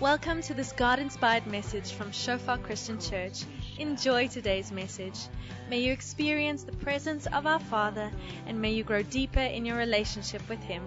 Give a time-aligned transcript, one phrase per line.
[0.00, 3.42] Welcome to this God inspired message from Shofar Christian Church.
[3.80, 5.18] Enjoy today's message.
[5.68, 8.08] May you experience the presence of our Father
[8.46, 10.84] and may you grow deeper in your relationship with Him.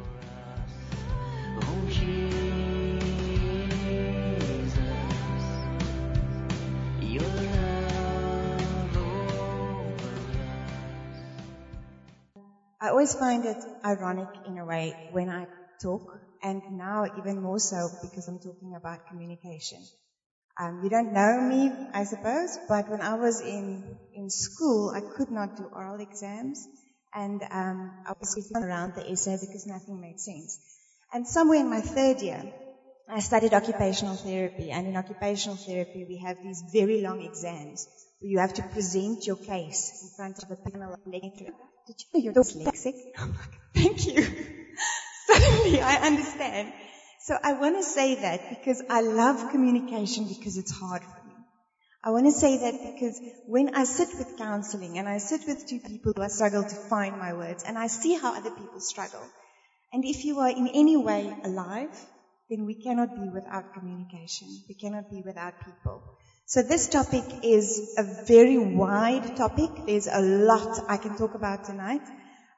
[12.80, 15.48] I always find it ironic in a way when I
[15.82, 16.04] talk,
[16.42, 19.90] and now even more so because I'm talking about communication.
[20.60, 25.02] Um, you don't know me, I suppose, but when I was in, in school, I
[25.02, 26.68] could not do oral exams,
[27.14, 30.60] and um, I was sitting around the essay because nothing made sense.
[31.14, 32.44] And somewhere in my third year,
[33.08, 37.88] I studied occupational therapy, and in occupational therapy, we have these very long exams
[38.20, 41.54] where you have to present your case in front of a panel of lecturers.
[41.88, 42.96] Did you know you're dyslexic?
[43.76, 44.24] Thank you.
[45.34, 46.74] Suddenly I understand.
[47.20, 51.46] So I want to say that because I love communication because it's hard for me.
[52.04, 55.66] I want to say that because when I sit with counseling and I sit with
[55.68, 58.80] two people who I struggle to find my words and I see how other people
[58.82, 59.32] struggle,
[59.94, 61.94] and if you are in any way alive,
[62.50, 64.64] then we cannot be without communication.
[64.68, 66.04] We cannot be without people.
[66.46, 69.72] So this topic is a very wide topic.
[69.86, 72.02] There's a lot I can talk about tonight.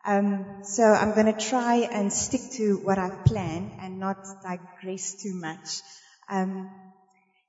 [0.06, 5.16] Um, so I'm going to try and stick to what I've planned and not digress
[5.16, 5.82] too much.
[6.30, 6.70] Um,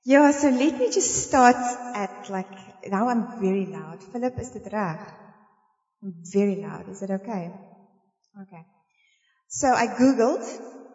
[0.05, 1.57] yeah, so let me just start
[1.93, 2.53] at like,
[2.85, 3.99] now I'm very loud.
[4.11, 4.99] Philip, is it right?
[6.03, 6.87] I'm very loud.
[6.87, 7.51] Is it okay?
[8.41, 8.63] Okay.
[9.47, 10.43] So I Googled,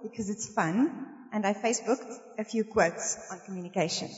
[0.03, 0.91] because it's fun,
[1.33, 4.08] and I Facebooked a few quotes on communication.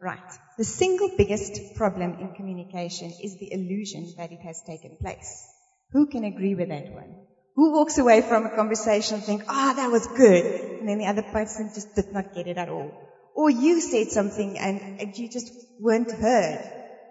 [0.00, 0.18] Right.
[0.58, 5.54] The single biggest problem in communication is the illusion that it has taken place.
[5.92, 7.16] Who can agree with that one?
[7.54, 10.44] Who walks away from a conversation and think, ah, oh, that was good,
[10.80, 12.90] and then the other person just did not get it at all?
[13.34, 16.60] Or you said something and, and you just weren't heard.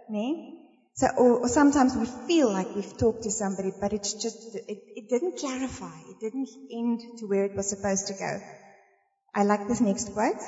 [0.10, 0.36] Ne?
[0.96, 4.78] So, or, or, sometimes we feel like we've talked to somebody, but it's just, it,
[4.96, 6.00] it didn't clarify.
[6.10, 8.40] It didn't end to where it was supposed to go.
[9.34, 10.42] I like this next quote.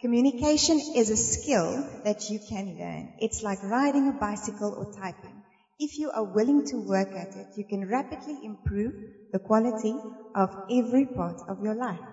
[0.00, 3.08] Communication is a skill that you can learn.
[3.18, 5.35] It's like riding a bicycle or typing.
[5.78, 8.94] If you are willing to work at it, you can rapidly improve
[9.32, 10.02] the quality
[10.34, 12.06] of every part of your life.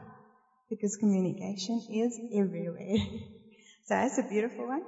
[0.70, 2.98] Because communication is everywhere.
[3.86, 4.82] so that's a beautiful one.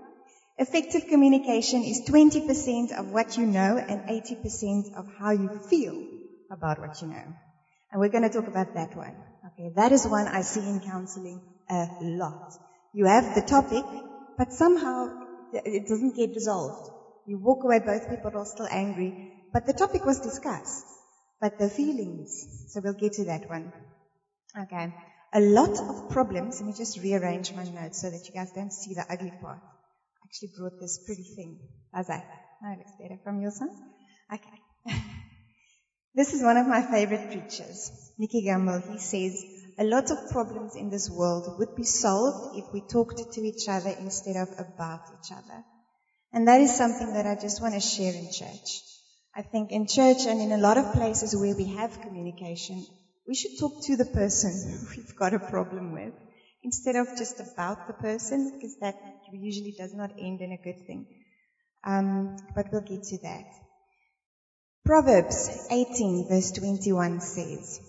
[0.58, 6.08] Effective communication is 20% of what you know and 80% of how you feel
[6.50, 7.36] about what you know.
[7.92, 9.24] And we're going to talk about that one.
[9.48, 12.42] Okay, that is one I see in counseling a lot.
[12.94, 13.86] You have the topic,
[14.38, 15.10] but somehow
[15.52, 16.92] it doesn't get resolved.
[17.26, 19.16] You walk away, both people are still angry,
[19.52, 20.86] but the topic was discussed.
[21.42, 23.72] But the feelings, so we'll get to that one.
[24.58, 24.94] Okay.
[25.34, 28.72] A lot of problems, let me just rearrange my notes so that you guys don't
[28.74, 29.60] see the ugly part.
[29.60, 31.60] I actually brought this pretty thing.
[31.94, 32.26] How's that?
[32.64, 33.70] Oh, it looks better from your side?
[34.34, 34.62] Okay.
[36.16, 38.82] this is one of my favorite preachers, Nicky Gumbel.
[38.82, 39.46] He says,
[39.78, 43.68] a lot of problems in this world would be solved if we talked to each
[43.68, 45.64] other instead of about each other.
[46.36, 48.84] And that is something that I just want to share in church.
[49.34, 52.86] I think in church and in a lot of places where we have communication,
[53.26, 56.14] we should talk to the person we've got a problem with
[56.62, 58.96] instead of just about the person because that
[59.32, 61.06] usually does not end in a good thing.
[61.86, 63.46] Um, but we'll get to that.
[64.84, 67.80] Proverbs 18 verse 21 says,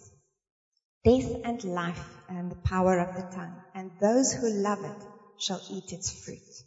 [1.04, 5.02] Death and life and the power of the tongue, and those who love it
[5.40, 6.65] shall eat its fruit.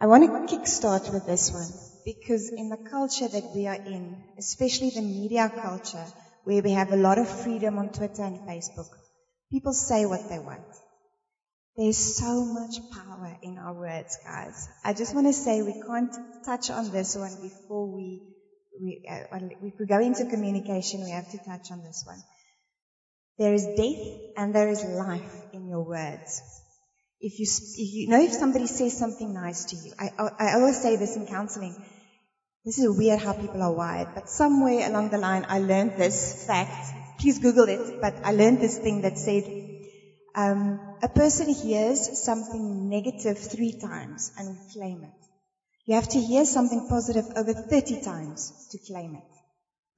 [0.00, 1.68] I want to kickstart with this one
[2.06, 6.06] because in the culture that we are in, especially the media culture,
[6.44, 8.88] where we have a lot of freedom on Twitter and Facebook,
[9.52, 10.64] people say what they want.
[11.76, 14.68] There's so much power in our words, guys.
[14.84, 18.22] I just want to say we can't touch on this one before we,
[18.80, 19.24] we uh,
[19.60, 22.22] if we go into communication, we have to touch on this one.
[23.38, 26.59] There is death and there is life in your words.
[27.20, 30.80] If you, if you know if somebody says something nice to you, I, I always
[30.80, 31.76] say this in counseling.
[32.64, 36.44] This is weird how people are wired, but somewhere along the line I learned this
[36.46, 36.94] fact.
[37.18, 39.44] Please Google it, but I learned this thing that said,
[40.34, 45.26] um, a person hears something negative three times and claim it.
[45.84, 49.30] You have to hear something positive over 30 times to claim it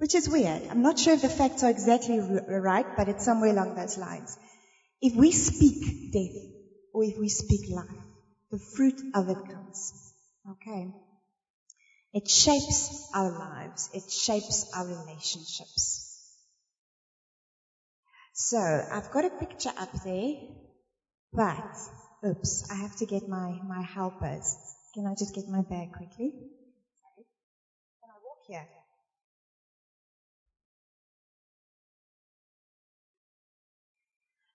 [0.02, 0.62] which is weird.
[0.68, 4.36] I'm not sure if the facts are exactly right, but it's somewhere along those lines.
[5.00, 6.51] If we speak death
[6.92, 7.86] or if we speak life,
[8.50, 10.12] the fruit of it comes.
[10.50, 10.92] Okay?
[12.12, 13.88] It shapes our lives.
[13.94, 16.08] It shapes our relationships.
[18.34, 20.34] So, I've got a picture up there,
[21.32, 21.76] but
[22.26, 24.56] oops, I have to get my, my helpers.
[24.94, 26.32] Can I just get my bag quickly?
[28.00, 28.81] Can I walk here?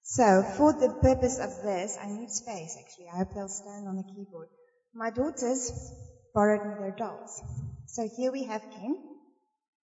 [0.09, 3.07] So, for the purpose of this, I need space actually.
[3.13, 4.47] I hope they'll stand on the keyboard.
[4.93, 5.69] My daughters
[6.33, 7.41] borrowed me their dolls.
[7.87, 8.95] So here we have Ken.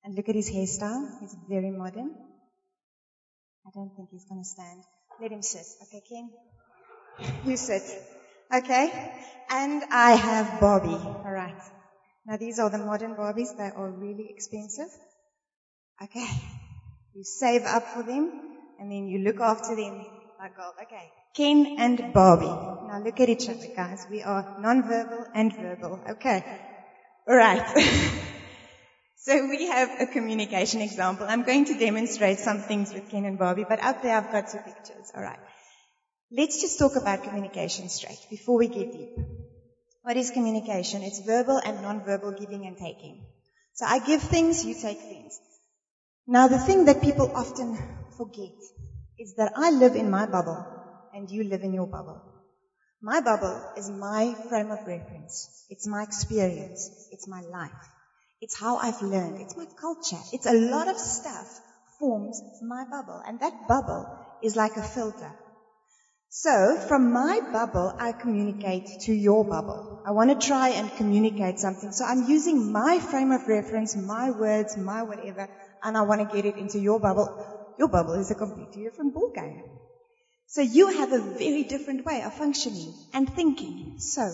[0.04, 1.20] And look at his hairstyle.
[1.20, 2.14] He's very modern.
[3.66, 4.84] I don't think he's going to stand.
[5.20, 5.66] Let him sit.
[5.82, 6.30] Okay, Ken?
[7.44, 7.82] You sit.
[8.50, 9.12] Okay?
[9.50, 11.04] And I have Barbie.
[11.26, 11.60] Alright.
[12.24, 13.54] Now these are the modern Barbies.
[13.58, 14.88] They are really expensive.
[16.02, 16.26] Okay.
[17.14, 18.45] You save up for them
[18.78, 20.04] and then you look after them
[20.38, 20.74] like gold.
[20.82, 21.10] Okay.
[21.34, 22.46] Ken and Barbie.
[22.46, 24.06] Now look at each other, guys.
[24.10, 26.00] We are non-verbal and verbal.
[26.10, 26.44] Okay.
[27.28, 27.66] Alright.
[29.16, 31.26] so we have a communication example.
[31.28, 34.48] I'm going to demonstrate some things with Ken and Barbie, but up there I've got
[34.48, 35.12] two pictures.
[35.14, 35.40] Alright.
[36.30, 39.10] Let's just talk about communication straight before we get deep.
[40.02, 41.02] What is communication?
[41.02, 43.26] It's verbal and non-verbal giving and taking.
[43.74, 45.38] So I give things, you take things.
[46.26, 47.78] Now the thing that people often
[48.16, 48.54] forget
[49.18, 50.66] is that I live in my bubble
[51.12, 52.22] and you live in your bubble.
[53.00, 55.48] My bubble is my frame of reference.
[55.68, 56.90] It's my experience.
[57.10, 57.92] It's my life.
[58.40, 59.38] It's how I've learned.
[59.40, 60.22] It's my culture.
[60.32, 61.60] It's a lot of stuff
[61.98, 64.06] forms my bubble and that bubble
[64.42, 65.34] is like a filter.
[66.28, 69.88] So from my bubble, I communicate to your bubble.
[70.04, 71.92] I want to try and communicate something.
[71.92, 75.48] So I'm using my frame of reference, my words, my whatever,
[75.82, 77.30] and I want to get it into your bubble.
[77.78, 79.62] Your bubble is a completely different ballgame.
[80.46, 83.94] So you have a very different way of functioning and thinking.
[83.98, 84.32] So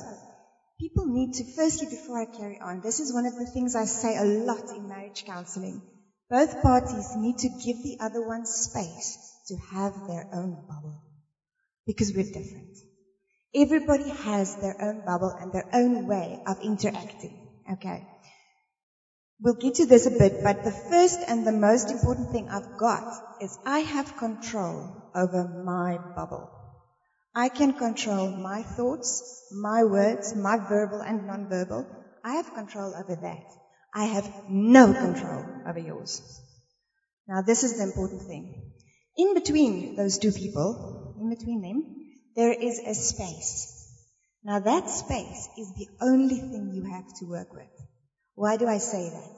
[0.79, 3.85] people need to, firstly, before I carry on, this is one of the things I
[3.87, 5.83] say a lot in marriage counseling.
[6.29, 11.03] Both parties need to give the other one space to have their own bubble
[11.87, 12.69] because we're different.
[13.55, 17.37] Everybody has their own bubble and their own way of interacting.
[17.71, 18.12] Okay.
[19.45, 22.79] We'll get to this a bit, but the first and the most important thing I've
[22.79, 23.03] got
[23.41, 26.49] is I have control over my bubble.
[27.35, 31.87] I can control my thoughts, my words, my verbal and non-verbal.
[32.25, 33.45] I have control over that.
[33.93, 36.23] I have no control over yours.
[37.27, 38.73] Now this is the important thing.
[39.17, 41.83] In between those two people, in between them,
[42.37, 43.67] there is a space.
[44.45, 47.67] Now that space is the only thing you have to work with.
[48.35, 49.31] Why do I say that?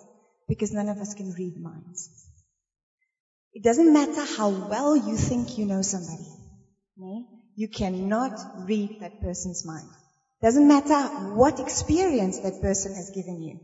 [0.49, 2.11] Because none of us can read minds.
[3.53, 6.29] It doesn't matter how well you think you know somebody.
[7.57, 8.33] You cannot
[8.67, 9.91] read that person's mind.
[10.43, 13.59] Doesn't matter what experience that person has given you.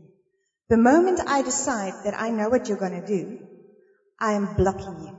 [0.69, 3.37] The moment I decide that I know what you're going to do,
[4.19, 5.13] I am blocking you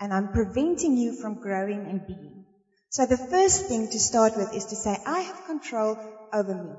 [0.00, 2.44] and I'm preventing you from growing and being.
[2.90, 5.96] So the first thing to start with is to say, I have control
[6.32, 6.74] over me.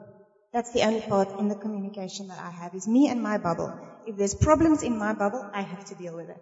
[0.51, 3.73] That's the only part in the communication that I have is me and my bubble.
[4.03, 6.41] If there's problems in my bubble, I have to deal with it.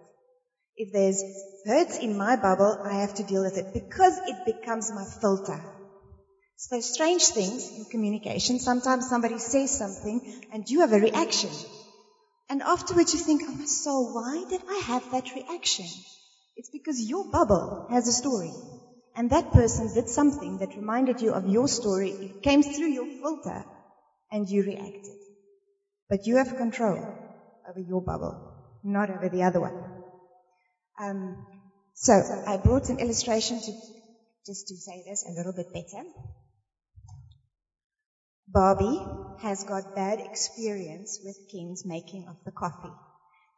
[0.76, 1.26] If there's
[1.66, 5.66] hurts in my bubble, I have to deal with it because it becomes my filter.
[6.58, 8.60] So strange things in communication.
[8.60, 10.22] Sometimes somebody says something
[10.52, 11.66] and you have a reaction.
[12.50, 16.06] And afterwards you think, oh my soul, why did I have that reaction?
[16.58, 18.60] It's because your bubble has a story.
[19.16, 22.18] And that person did something that reminded you of your story.
[22.22, 23.66] It came through your filter
[24.32, 25.18] and you reacted.
[26.10, 26.98] But you have control
[27.70, 29.76] over your bubble, not over the other one.
[31.00, 31.46] Um,
[31.94, 32.14] so
[32.48, 33.72] I brought an illustration to
[34.46, 36.04] just to say this a little bit better.
[38.48, 39.06] Barbie
[39.42, 42.94] has got bad experience with Ken's making of the coffee.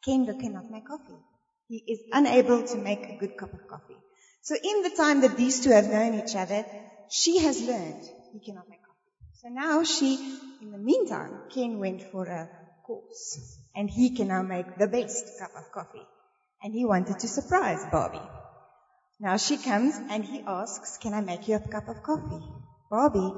[0.03, 1.21] Ken cannot make coffee.
[1.67, 3.99] He is unable to make a good cup of coffee.
[4.41, 6.65] So in the time that these two have known each other,
[7.11, 8.78] she has learned he cannot make.
[9.41, 10.15] So now she,
[10.61, 12.49] in the meantime, Ken went for a
[12.85, 16.05] course and he can now make the best cup of coffee.
[16.61, 18.29] And he wanted to surprise Barbie.
[19.17, 22.43] Now she comes and he asks, can I make you a cup of coffee?
[22.91, 23.31] Barbie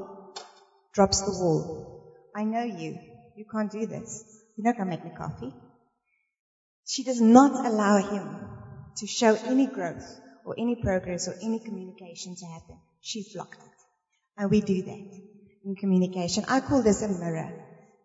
[0.92, 2.16] drops the wall.
[2.36, 2.98] I know you.
[3.36, 4.26] You can't do this.
[4.56, 5.54] You're not going to make me coffee.
[6.88, 8.28] She does not allow him
[8.98, 12.80] to show any growth or any progress or any communication to happen.
[13.02, 13.72] She blocked it.
[14.36, 15.31] And we do that
[15.64, 16.46] in communication.
[16.48, 17.54] I call this a mirror.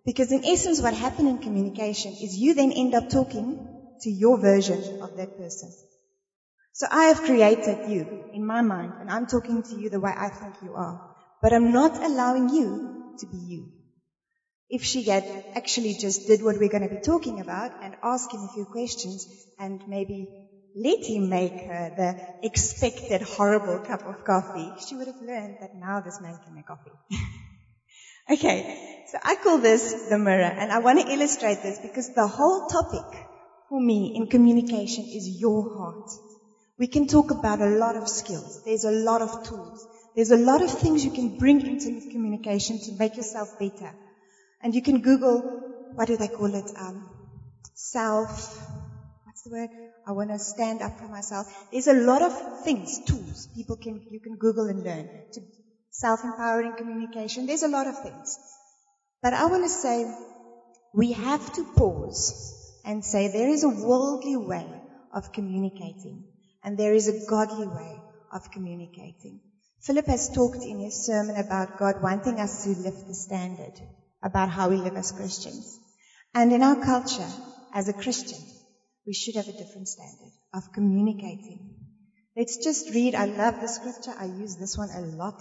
[0.04, 3.58] Because in essence what happened in communication is you then end up talking
[4.02, 5.74] to your version of that person.
[6.72, 10.14] So I have created you in my mind and I'm talking to you the way
[10.16, 11.00] I think you are.
[11.42, 12.84] But I'm not allowing you
[13.18, 13.72] to be you
[14.68, 18.32] if she had actually just did what we're going to be talking about and ask
[18.32, 19.26] him a few questions
[19.58, 20.28] and maybe
[20.74, 25.74] let him make her the expected horrible cup of coffee, she would have learned that
[25.74, 26.98] now this man can make coffee.
[28.30, 28.66] okay,
[29.06, 32.60] so I call this the mirror, and I want to illustrate this because the whole
[32.60, 33.28] topic
[33.68, 36.10] for me in communication is your heart.
[36.78, 38.60] We can talk about a lot of skills.
[38.64, 39.86] There's a lot of tools.
[40.14, 43.96] There's a lot of things you can bring into communication to make yourself better.
[44.62, 45.44] And you can Google,
[45.94, 46.70] what do they call it?
[46.76, 47.04] Um,
[47.74, 48.66] self,
[49.24, 49.70] what's the word?
[50.06, 51.46] I want to stand up for myself.
[51.72, 52.32] There's a lot of
[52.64, 55.40] things, tools people can, you can Google and learn to
[56.00, 57.46] self-empowering communication.
[57.46, 58.38] There's a lot of things.
[59.22, 60.04] But I want to say
[60.94, 64.66] we have to pause and say there is a worldly way
[65.12, 66.24] of communicating
[66.62, 68.00] and there is a godly way
[68.32, 69.40] of communicating.
[69.80, 73.72] Philip has talked in his sermon about God wanting us to lift the standard
[74.22, 75.78] about how we live as Christians.
[76.34, 77.28] And in our culture,
[77.72, 78.38] as a Christian,
[79.06, 81.76] we should have a different standard of communicating.
[82.36, 83.14] Let's just read.
[83.14, 84.14] I love the scripture.
[84.18, 85.40] I use this one a lot.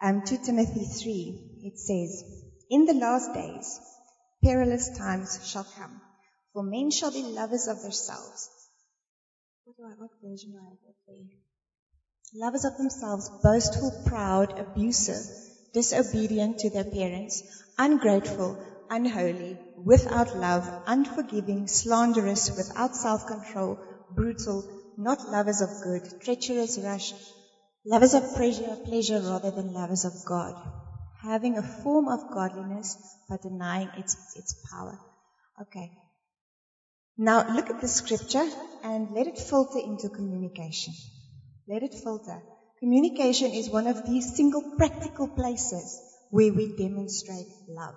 [0.00, 2.22] Um, 2 Timothy 3, it says,
[2.68, 3.80] In the last days,
[4.44, 6.02] perilous times shall come,
[6.52, 8.50] for men shall be lovers of themselves.
[9.64, 10.76] What, do I, what version do I have?
[12.34, 15.24] Lovers of themselves, boastful, proud, abusive,
[15.72, 17.42] disobedient to their parents,
[17.78, 18.58] ungrateful,
[18.90, 23.78] unholy, without love, unforgiving, slanderous, without self-control,
[24.10, 24.64] brutal,
[24.98, 27.14] not lovers of good, treacherous, rash,
[27.86, 30.54] lovers of pleasure, pleasure rather than lovers of God,
[31.22, 32.96] having a form of godliness
[33.28, 34.98] but denying its, its power.
[35.62, 35.92] Okay.
[37.16, 38.46] Now look at the scripture
[38.82, 40.94] and let it filter into communication.
[41.68, 42.42] Let it filter.
[42.80, 46.00] Communication is one of these single practical places
[46.30, 47.94] where we demonstrate love.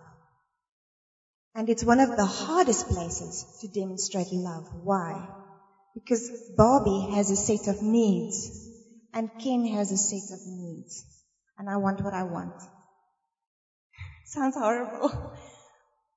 [1.56, 4.68] And it's one of the hardest places to demonstrate love.
[4.84, 5.28] Why?
[5.96, 8.69] Because Barbie has a set of needs
[9.14, 11.06] and Ken has a set of needs.
[11.58, 12.54] And I want what I want.
[14.26, 15.36] Sounds horrible.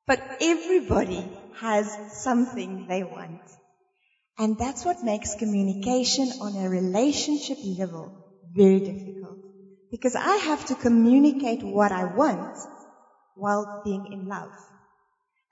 [0.07, 1.31] But everybody
[1.61, 3.41] has something they want.
[4.39, 8.13] And that's what makes communication on a relationship level
[8.55, 9.39] very difficult.
[9.91, 12.51] Because I have to communicate what I want
[13.35, 14.53] while being in love.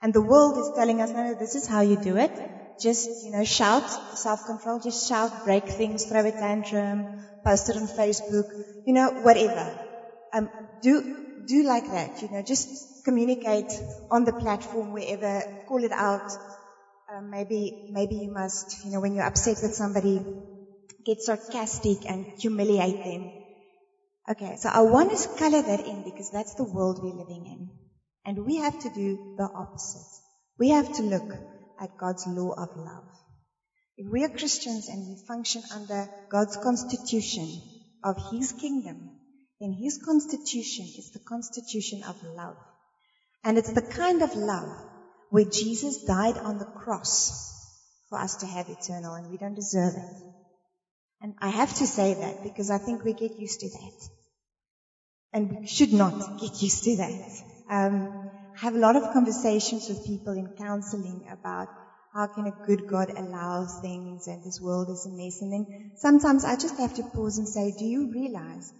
[0.01, 2.31] And the world is telling us, no, no, this is how you do it.
[2.79, 7.07] Just, you know, shout, self-control, just shout, break things, throw a tantrum,
[7.45, 8.45] post it on Facebook,
[8.85, 9.73] you know, whatever.
[10.33, 10.49] Um,
[10.81, 11.03] do,
[11.43, 12.69] do like that, you know, just
[13.05, 16.37] communicate on the platform wherever, call it out.
[17.11, 20.25] Um, maybe, maybe you must, you know, when you're upset with somebody,
[21.05, 23.33] get sarcastic and humiliate them.
[24.29, 27.71] Okay, so I want to color that in because that's the world we're living in.
[28.25, 30.07] And we have to do the opposite.
[30.57, 31.35] We have to look
[31.81, 33.05] at God's law of love.
[33.97, 37.61] If we are Christians and we function under God's constitution
[38.03, 39.11] of His kingdom,
[39.59, 42.57] then His constitution is the constitution of love.
[43.43, 44.69] And it's the kind of love
[45.29, 47.49] where Jesus died on the cross
[48.09, 50.23] for us to have eternal and we don't deserve it.
[51.21, 54.09] And I have to say that because I think we get used to that.
[55.33, 57.43] And we should not get used to that.
[57.69, 58.30] Um,
[58.61, 61.67] have a lot of conversations with people in counseling about
[62.13, 65.41] how can a good God allow things and this world is a mess.
[65.41, 65.65] And then
[65.95, 68.71] sometimes I just have to pause and say, do you realize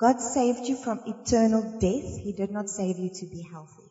[0.00, 2.16] God saved you from eternal death?
[2.20, 3.88] He did not save you to be healthy.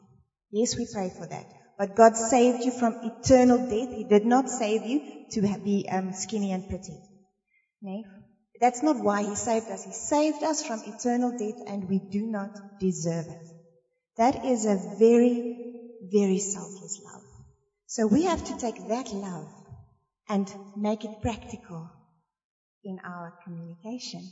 [0.51, 1.45] Yes, we pray for that.
[1.77, 3.89] But God saved you from eternal death.
[3.91, 4.99] He did not save you
[5.31, 6.99] to be um, skinny and pretty.
[7.81, 8.03] No?
[8.59, 9.83] That's not why He saved us.
[9.83, 13.50] He saved us from eternal death and we do not deserve it.
[14.21, 17.23] That is a very, very selfless love.
[17.87, 19.49] So we have to take that love
[20.29, 21.89] and make it practical
[22.83, 24.29] in our communication.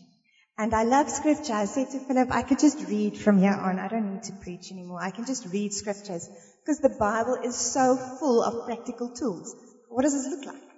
[0.60, 1.54] And I love scripture.
[1.54, 3.80] I said to Philip, I could just read from here on.
[3.80, 5.02] I don't need to preach anymore.
[5.02, 6.30] I can just read scriptures
[6.62, 9.56] because the Bible is so full of practical tools.
[9.90, 10.70] What does this look like?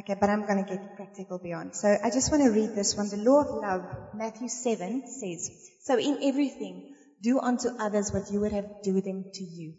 [0.00, 1.74] Okay, but I'm going to get practical beyond.
[1.74, 3.08] So I just want to read this one.
[3.08, 5.50] The law of love, Matthew 7 says,
[5.80, 9.74] So in everything, do unto others what you would have do them to you.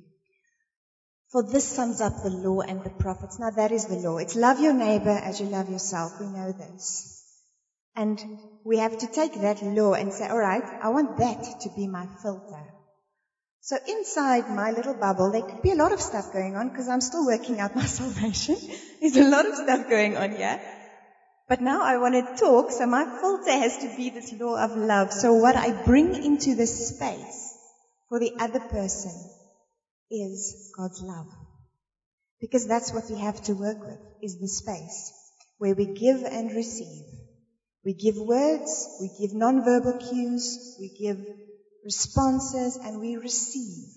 [1.31, 3.39] For this sums up the law and the prophets.
[3.39, 4.17] Now that is the law.
[4.17, 6.19] It's love your neighbor as you love yourself.
[6.19, 7.23] We know this.
[7.95, 8.21] And
[8.65, 12.07] we have to take that law and say, alright, I want that to be my
[12.21, 12.65] filter.
[13.61, 16.87] So inside my little bubble, there could be a lot of stuff going on because
[16.87, 18.57] I'm still working out my salvation.
[18.99, 20.59] There's a lot of stuff going on here.
[21.51, 24.77] But now I want to talk, so my filter has to be this law of
[24.77, 25.11] love.
[25.11, 27.53] So what I bring into this space
[28.07, 29.11] for the other person
[30.09, 31.27] is God's love.
[32.39, 35.11] Because that's what we have to work with, is the space.
[35.57, 37.03] where we give and receive.
[37.83, 41.17] We give words, we give nonverbal cues, we give
[41.83, 43.89] responses, and we receive.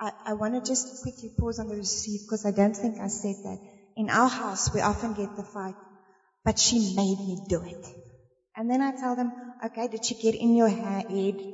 [0.00, 3.06] I, I want to just quickly pause on the receive because I don't think I
[3.06, 3.58] said that.
[3.96, 5.76] In our house, we often get the fight,
[6.44, 7.86] but she made me do it.
[8.56, 9.32] And then I tell them,
[9.64, 11.06] okay, did she get in your head,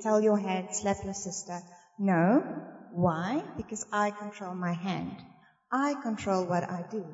[0.02, 1.61] tell your head, slap your sister?
[1.99, 2.40] No.
[2.93, 3.43] Why?
[3.57, 5.23] Because I control my hand.
[5.71, 7.05] I control what I do.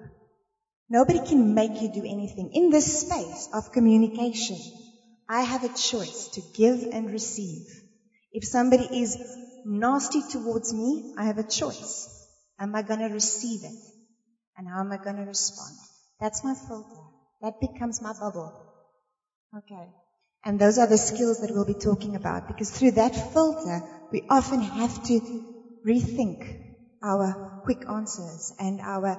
[0.89, 2.51] Nobody can make you do anything.
[2.53, 4.59] In this space of communication,
[5.29, 7.67] I have a choice to give and receive.
[8.33, 9.17] If somebody is
[9.65, 12.09] nasty towards me, I have a choice.
[12.59, 13.79] Am I going to receive it?
[14.57, 15.77] And how am I going to respond?
[16.21, 17.12] That's my filter.
[17.43, 18.55] That becomes my bubble.
[19.57, 19.93] Okay.
[20.45, 24.23] And those are the skills that we'll be talking about because through that filter, we
[24.29, 25.21] often have to
[25.87, 26.43] rethink
[27.03, 29.19] our quick answers and our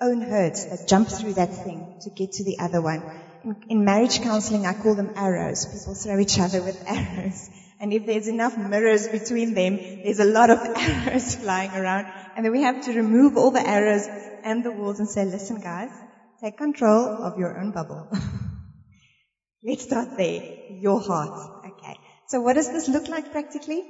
[0.00, 3.04] own hurts that jump through that thing to get to the other one.
[3.42, 5.66] In, in marriage counseling, I call them arrows.
[5.66, 7.48] People throw each other with arrows.
[7.78, 12.08] And if there's enough mirrors between them, there's a lot of arrows flying around.
[12.34, 14.08] And then we have to remove all the arrows
[14.42, 15.90] and the walls and say, listen guys,
[16.40, 18.08] take control of your own bubble.
[19.64, 20.40] Let's start there.
[20.68, 21.32] Your heart.
[21.66, 21.96] Okay.
[22.28, 23.82] So what does this look like practically?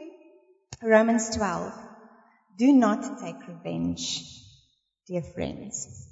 [0.83, 1.73] Romans 12.
[2.57, 4.25] Do not take revenge,
[5.07, 6.09] dear friends,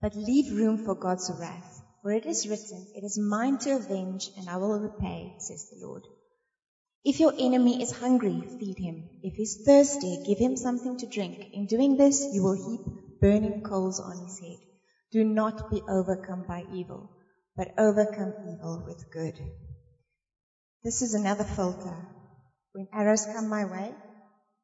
[0.00, 1.82] but leave room for God's wrath.
[2.02, 5.86] For it is written, it is mine to avenge and I will repay, says the
[5.86, 6.02] Lord.
[7.04, 9.10] If your enemy is hungry, feed him.
[9.22, 11.46] If he's thirsty, give him something to drink.
[11.52, 12.80] In doing this, you will heap
[13.20, 14.69] burning coals on his head.
[15.10, 17.12] Do not be overcome by evil,
[17.54, 19.38] but overcome evil with good.
[20.82, 22.06] This is another filter.
[22.72, 23.96] When arrows come my way,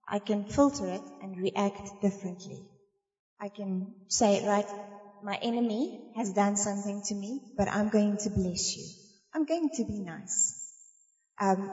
[0.08, 2.68] I can filter it and react differently.
[3.40, 4.70] I can say, right,
[5.20, 8.90] my enemy has done something to me, but I'm going to bless you.
[9.34, 10.54] I'm going to be nice.
[11.38, 11.70] Um,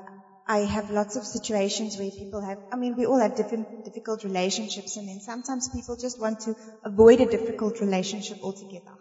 [0.48, 4.24] I have lots of situations where people have, I mean, we all have different, difficult
[4.24, 8.92] relationships and then sometimes people just want to avoid a difficult relationship altogether.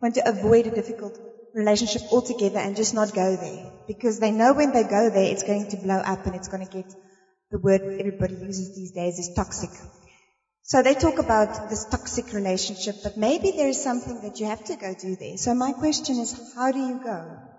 [0.00, 1.16] Want to avoid a difficult
[1.54, 3.72] relationship altogether and just not go there.
[3.86, 6.66] Because they know when they go there, it's going to blow up and it's going
[6.66, 6.86] to get,
[7.50, 9.70] the word everybody uses these days is toxic.
[10.62, 14.64] So they talk about this toxic relationship, but maybe there is something that you have
[14.64, 15.36] to go do there.
[15.36, 17.51] So my question is, how do you go?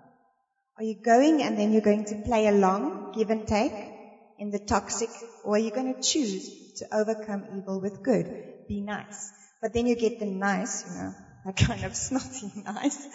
[0.76, 3.92] Are you going and then you're going to play along, give and take
[4.38, 5.10] in the toxic,
[5.42, 8.32] or are you going to choose to overcome evil with good?
[8.66, 9.32] Be nice.
[9.60, 13.06] But then you get the nice, you know, that kind of snotty nice,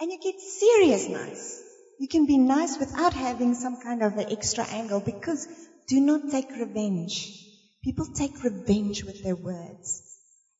[0.00, 1.64] and you get serious nice.
[1.98, 5.46] You can be nice without having some kind of an extra angle because
[5.88, 7.34] do not take revenge.
[7.82, 10.02] People take revenge with their words.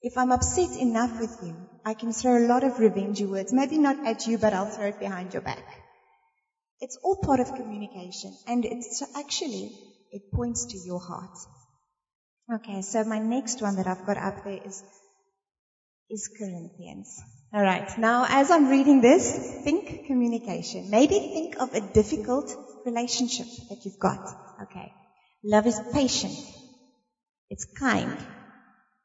[0.03, 3.53] If I'm upset enough with you, I can throw a lot of revengey words.
[3.53, 5.84] Maybe not at you, but I'll throw it behind your back.
[6.81, 9.73] It's all part of communication and it's actually,
[10.11, 11.37] it points to your heart.
[12.53, 14.83] Okay, so my next one that I've got up there is,
[16.11, 17.21] is Corinthians.
[17.55, 19.33] Alright, now as I'm reading this,
[19.65, 20.91] think communication.
[20.91, 24.29] Maybe think of a difficult relationship that you've got.
[24.63, 24.93] Okay.
[25.43, 26.37] Love is patient.
[27.51, 28.17] It's kind.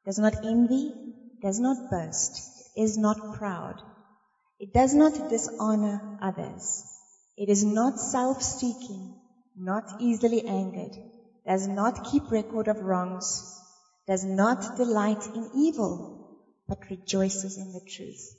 [0.05, 0.93] Does not envy.
[1.41, 2.41] Does not boast.
[2.75, 3.82] Is not proud.
[4.60, 6.84] It does not dishonor others.
[7.39, 9.15] It is not self-seeking,
[9.56, 10.93] not easily angered,
[11.47, 13.63] does not keep record of wrongs,
[14.06, 18.36] does not delight in evil, but rejoices in the truth.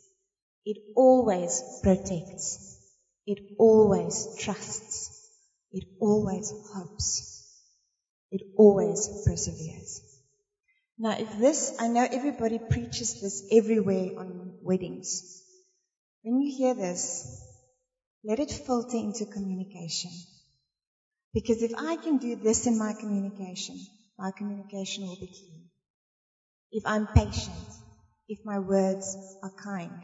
[0.67, 2.79] It always protects.
[3.27, 5.31] It always trusts.
[5.73, 7.47] It always hopes.
[8.31, 10.03] It always perseveres.
[10.99, 15.43] Now, if this, I know everybody preaches this everywhere on weddings.
[16.23, 17.50] When you hear this,
[18.25, 20.11] let it filter into communication.
[21.33, 23.87] Because if I can do this in my communication,
[24.19, 25.69] my communication will be clean.
[26.73, 27.67] If I'm patient,
[28.29, 30.03] if my words are kind,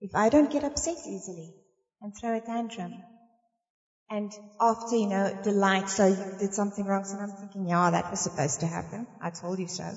[0.00, 1.54] if I don't get upset easily
[2.00, 3.04] and throw a tantrum,
[4.10, 8.10] and after, you know, delight, so you did something wrong, so I'm thinking, yeah, that
[8.10, 9.06] was supposed to happen.
[9.20, 9.96] I told you so.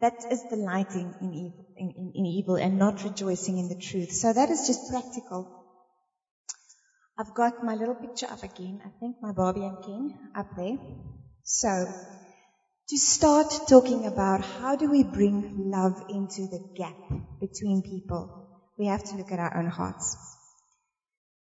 [0.00, 4.12] That is delighting in evil, in, in, in evil and not rejoicing in the truth.
[4.12, 5.48] So that is just practical.
[7.16, 8.80] I've got my little picture up again.
[8.84, 10.76] I think my Barbie and Ken up there.
[11.44, 11.86] So,
[12.88, 16.96] to start talking about how do we bring love into the gap
[17.40, 18.28] between people,
[18.76, 20.16] we have to look at our own hearts.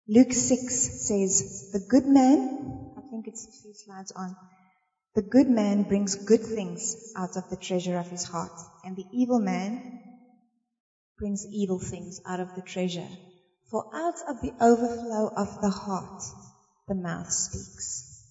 [0.08, 2.38] Luke 6 says, the good man,
[2.96, 4.36] I think it's a few slides on,
[5.16, 8.52] the good man brings good things out of the treasure of his heart,
[8.84, 9.80] and the evil man
[11.18, 13.08] brings evil things out of the treasure.
[13.70, 16.22] For out of the overflow of the heart,
[16.86, 18.24] the mouth speaks.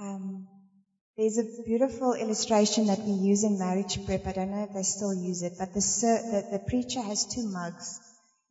[0.00, 0.48] Um,
[1.16, 4.26] there's a beautiful illustration that we use in marriage prep.
[4.26, 7.44] I don't know if they still use it, but the, the, the preacher has two
[7.44, 8.00] mugs.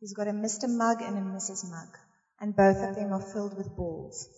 [0.00, 0.66] He's got a Mr.
[0.66, 1.68] Mug and a Mrs.
[1.68, 1.88] Mug,
[2.40, 4.28] and both of them are filled with balls.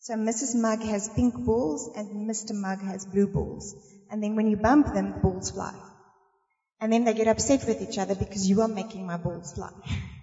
[0.00, 0.56] So Mrs.
[0.56, 2.54] Mug has pink balls and Mr.
[2.54, 3.74] Mug has blue balls.
[4.10, 5.72] And then when you bump them, the balls fly.
[6.80, 9.70] And then they get upset with each other because you are making my balls fly.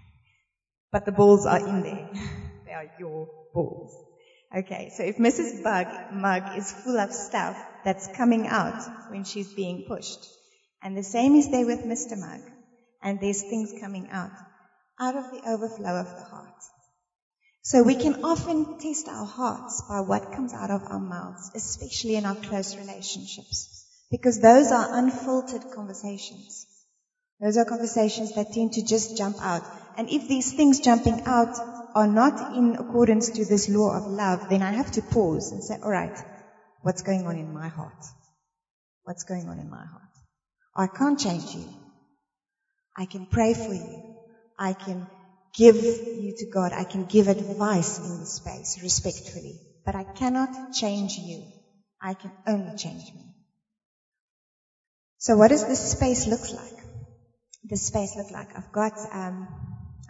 [0.92, 2.08] but the balls are in there.
[2.66, 3.92] they are your balls.
[4.56, 5.64] Okay, so if Mrs.
[5.64, 10.28] Bug Mug is full of stuff that's coming out when she's being pushed,
[10.84, 12.18] and the same is there with Mr.
[12.18, 12.42] Mug,
[13.02, 14.32] and there's things coming out,
[15.00, 16.54] out of the overflow of the heart.
[17.64, 22.16] So we can often test our hearts by what comes out of our mouths, especially
[22.16, 26.66] in our close relationships, because those are unfiltered conversations.
[27.40, 29.64] Those are conversations that tend to just jump out.
[29.98, 31.56] And if these things jumping out
[31.96, 35.64] are not in accordance to this law of love, then I have to pause and
[35.64, 36.18] say, all right,
[36.82, 38.06] what's going on in my heart?
[39.04, 40.12] What's going on in my heart?
[40.76, 41.66] I can't change you.
[42.96, 44.16] I can pray for you.
[44.58, 45.08] I can
[45.54, 46.72] give you to God.
[46.74, 51.44] I can give advice in this space respectfully, but I cannot change you.
[52.02, 53.22] I can only change me.
[55.18, 56.84] So what does this space look like?
[57.64, 58.58] This space look like?
[58.58, 59.48] I've got, um,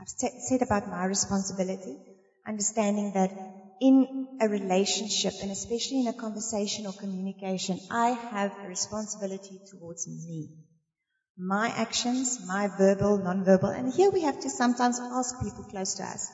[0.02, 0.10] I've
[0.40, 2.00] said about my responsibility,
[2.48, 3.32] understanding that
[3.80, 4.08] in
[4.40, 10.50] a relationship and especially in a conversation or communication, I have a responsibility towards me.
[11.38, 16.04] My actions, my verbal, non-verbal, and here we have to sometimes ask people close to
[16.04, 16.32] us,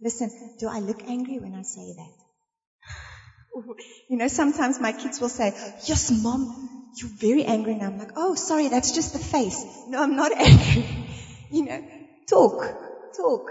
[0.00, 3.64] listen, do I look angry when I say that?
[4.08, 5.54] you know, sometimes my kids will say,
[5.86, 6.48] yes, mom,
[6.94, 7.86] you're very angry now.
[7.86, 9.84] I'm like, oh, sorry, that's just the face.
[9.88, 10.86] No, I'm not angry.
[11.50, 11.82] you know,
[12.28, 12.87] talk
[13.18, 13.42] talk.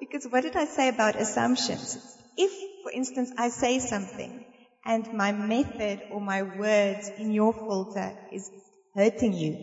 [0.00, 1.98] Because what did I say about assumptions?
[2.36, 4.42] If, for instance, I say something
[4.84, 8.50] and my method or my words in your filter is
[8.94, 9.58] hurting you,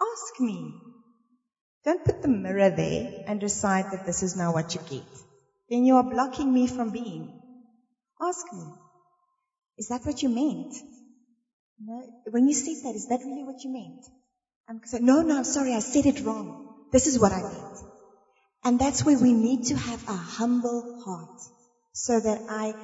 [0.00, 0.76] ask me.
[1.84, 5.06] Don't put the mirror there and decide that this is now what you get.
[5.70, 7.32] Then you are blocking me from being.
[8.20, 8.74] Ask me.
[9.78, 10.74] Is that what you meant?
[11.78, 12.06] No.
[12.30, 14.00] When you said that, is that really what you meant?
[14.68, 16.56] I'm saying, no, no, I'm sorry, I said it wrong.
[16.92, 17.55] This is what I meant.
[18.66, 21.30] And that's where we need to have a humble heart
[21.92, 22.74] so that I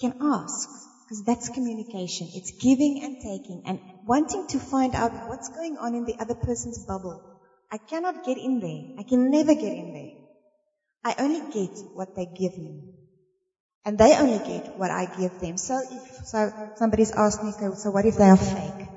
[0.00, 0.70] can ask,
[1.04, 2.30] because that's communication.
[2.32, 6.34] It's giving and taking and wanting to find out what's going on in the other
[6.34, 7.22] person's bubble.
[7.70, 8.84] I cannot get in there.
[8.96, 10.12] I can never get in there.
[11.04, 12.86] I only get what they give me.
[13.84, 15.58] And they only get what I give them.
[15.58, 18.88] So if, so somebody's asked me, so what if they are fake?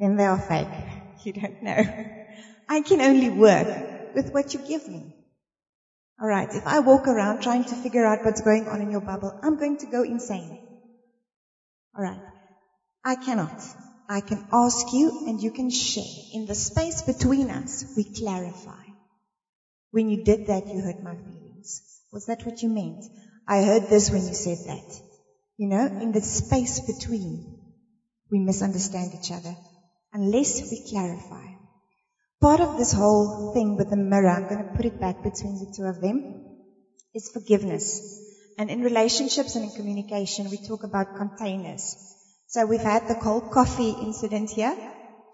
[0.00, 0.74] Then they are fake.
[1.24, 1.84] You don't know.
[2.68, 3.68] I can only work
[4.14, 5.17] with what you give me.
[6.20, 9.32] Alright, if I walk around trying to figure out what's going on in your bubble,
[9.42, 10.58] I'm going to go insane.
[11.96, 12.22] Alright.
[13.04, 13.54] I cannot.
[14.08, 16.04] I can ask you and you can share.
[16.32, 18.82] In the space between us, we clarify.
[19.92, 21.82] When you did that, you hurt my feelings.
[22.12, 23.04] Was that what you meant?
[23.46, 25.02] I heard this when you said that.
[25.56, 27.44] You know, in the space between,
[28.30, 29.56] we misunderstand each other.
[30.12, 31.46] Unless we clarify.
[32.40, 35.58] Part of this whole thing with the mirror, I'm going to put it back between
[35.58, 36.22] the two of them,
[37.12, 38.54] is forgiveness.
[38.56, 41.96] And in relationships and in communication, we talk about containers.
[42.46, 44.76] So we've had the cold coffee incident here.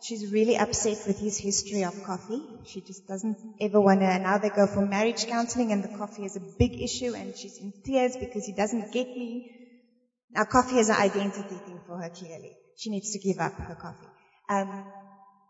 [0.01, 2.41] She's really upset with his history of coffee.
[2.67, 5.89] She just doesn't ever want to, And now they go for marriage counseling and the
[5.89, 9.45] coffee is a big issue and she's in tears because he doesn't get me.
[10.31, 12.57] Now coffee is an identity thing for her clearly.
[12.77, 14.09] She needs to give up her coffee.
[14.49, 14.85] Um,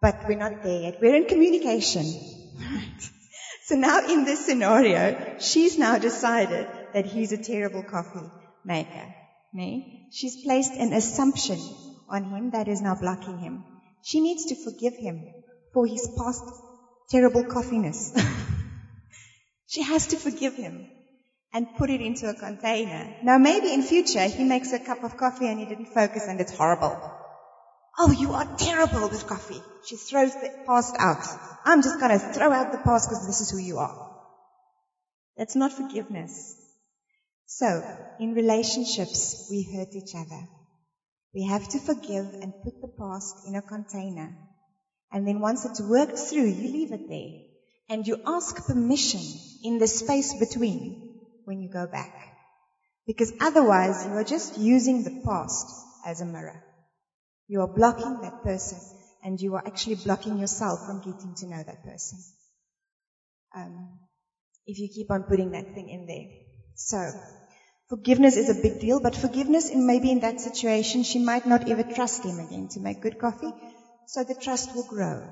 [0.04, 0.98] but we're not there yet.
[1.00, 2.06] We're in communication.
[2.60, 3.04] Right.
[3.66, 8.26] So now in this scenario, she's now decided that he's a terrible coffee
[8.62, 9.06] maker.
[9.54, 10.08] Me?
[10.12, 11.60] She's placed an assumption
[12.10, 13.64] on him that is now blocking him.
[14.02, 15.24] She needs to forgive him
[15.72, 16.44] for his past
[17.08, 18.02] terrible coffeeness.
[19.66, 20.86] she has to forgive him
[21.54, 23.02] and put it into a container.
[23.22, 26.38] Now maybe in future he makes a cup of coffee and he didn't focus and
[26.38, 27.23] it's horrible.
[27.96, 29.62] Oh, you are terrible with coffee.
[29.86, 31.24] She throws the past out.
[31.64, 34.10] I'm just going to throw out the past because this is who you are.
[35.36, 36.56] That's not forgiveness.
[37.46, 37.82] So,
[38.18, 40.48] in relationships, we hurt each other.
[41.34, 44.36] We have to forgive and put the past in a container.
[45.12, 47.42] And then once it's worked through, you leave it there.
[47.88, 49.22] And you ask permission
[49.62, 52.12] in the space between when you go back.
[53.06, 55.66] Because otherwise you are just using the past
[56.04, 56.63] as a mirror.
[57.48, 58.78] You are blocking that person.
[59.24, 62.18] and you are actually blocking yourself from getting to know that person.
[63.56, 63.98] Um,
[64.66, 66.26] if you keep on putting that thing in there.
[66.74, 67.10] So,
[67.88, 71.68] forgiveness is a big deal, but forgiveness in maybe in that situation, she might not
[71.68, 73.52] ever trust him again to make good coffee,
[74.06, 75.22] so the trust will grow.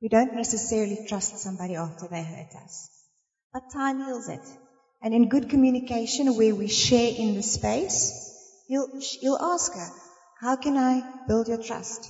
[0.00, 2.88] We don't necessarily trust somebody after they hurt us.
[3.52, 4.46] But time heals it.
[5.02, 8.88] And in good communication where we share in the space, you'll,
[9.20, 9.88] you'll ask her,
[10.44, 12.06] how can I build your trust?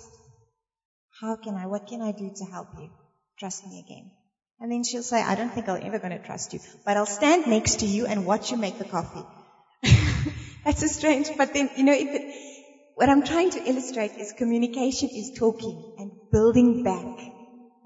[1.20, 2.88] How can I, what can I do to help you?
[3.38, 4.10] Trust me again.
[4.58, 7.06] And then she'll say, I don't think I'm ever going to trust you, but I'll
[7.06, 9.24] stand next to you and watch you make the coffee.
[10.64, 12.08] That's a strange, but then, you know, it,
[12.96, 17.06] what I'm trying to illustrate is communication is talking and building back.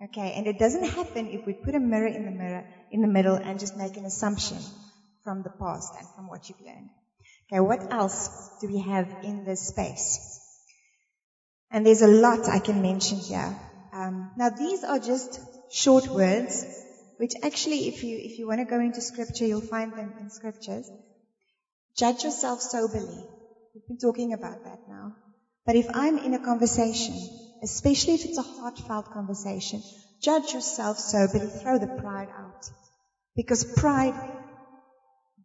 [0.05, 3.09] Okay, and it doesn't happen if we put a mirror in the mirror, in the
[3.09, 4.59] middle and just make an assumption
[5.25, 6.89] from the past and from what you've learned.
[7.53, 8.31] Okay, what else
[8.61, 10.38] do we have in this space?
[11.71, 13.59] And there's a lot I can mention here.
[13.93, 16.65] Um, now these are just short words,
[17.19, 20.31] which actually, if you if you want to go into scripture, you'll find them in
[20.31, 20.91] scriptures.
[21.97, 23.29] Judge yourself soberly.
[23.75, 25.15] We've been talking about that now.
[25.67, 27.17] But if I'm in a conversation,
[27.63, 29.83] especially if it's a heartfelt conversation,
[30.23, 31.51] judge yourself soberly.
[31.51, 32.71] Throw the pride out,
[33.37, 34.15] because pride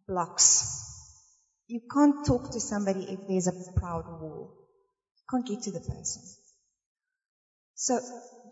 [0.08, 0.64] blocks.
[1.66, 4.52] You can't talk to somebody if there's a proud wall.
[5.30, 6.22] Can't get to the person.
[7.76, 8.00] So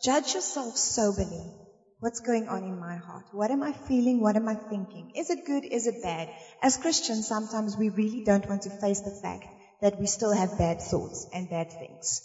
[0.00, 1.54] judge yourself soberly.
[1.98, 3.26] What's going on in my heart?
[3.32, 4.20] What am I feeling?
[4.20, 5.10] What am I thinking?
[5.14, 5.66] Is it good?
[5.70, 6.30] Is it bad?
[6.60, 9.46] As Christians, sometimes we really don't want to face the fact
[9.80, 12.22] that we still have bad thoughts and bad things.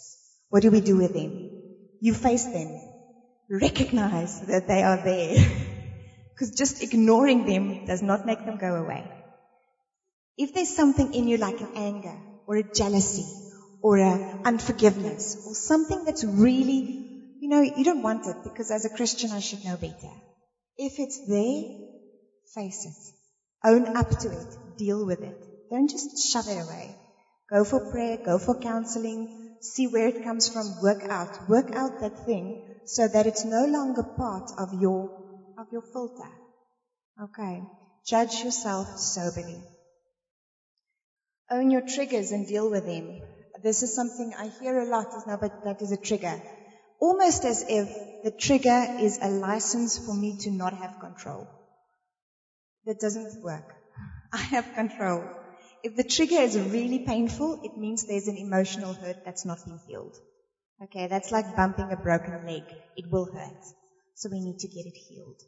[0.50, 1.40] What do we do with them?
[2.00, 2.80] You face them.
[3.50, 5.36] Recognize that they are there.
[6.34, 9.12] Because just ignoring them does not make them go away.
[10.38, 13.36] If there's something in you like an anger or a jealousy
[13.82, 17.08] or a unforgiveness or something that's really
[17.40, 20.14] you know, you don't want it because as a Christian I should know better.
[20.76, 21.62] If it's there,
[22.54, 23.14] face it.
[23.64, 24.76] Own up to it.
[24.76, 25.36] Deal with it.
[25.70, 26.96] Don't just shove it away.
[27.50, 29.28] Go for prayer, go for counseling,
[29.60, 31.48] see where it comes from, work out.
[31.48, 35.08] Work out that thing so that it's no longer part of your,
[35.56, 36.30] of your filter.
[37.22, 37.62] Okay.
[38.04, 39.62] Judge yourself soberly.
[41.50, 43.20] Own your triggers and deal with them.
[43.62, 46.40] This is something I hear a lot, now, but that is a trigger
[47.00, 47.90] almost as if
[48.22, 51.48] the trigger is a license for me to not have control.
[52.86, 53.76] That doesn't work.
[54.32, 55.30] I have control.
[55.84, 59.78] If the trigger is really painful, it means there's an emotional hurt that's not been
[59.86, 60.16] healed.
[60.82, 62.64] Okay, that's like bumping a broken leg.
[62.96, 63.56] It will hurt.
[64.14, 65.40] So we need to get it healed.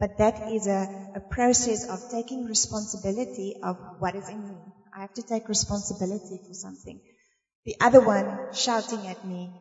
[0.00, 4.72] But that is a, a process of taking responsibility of what is in me.
[4.94, 7.00] I have to take responsibility for something.
[7.68, 9.52] The other one shouting at me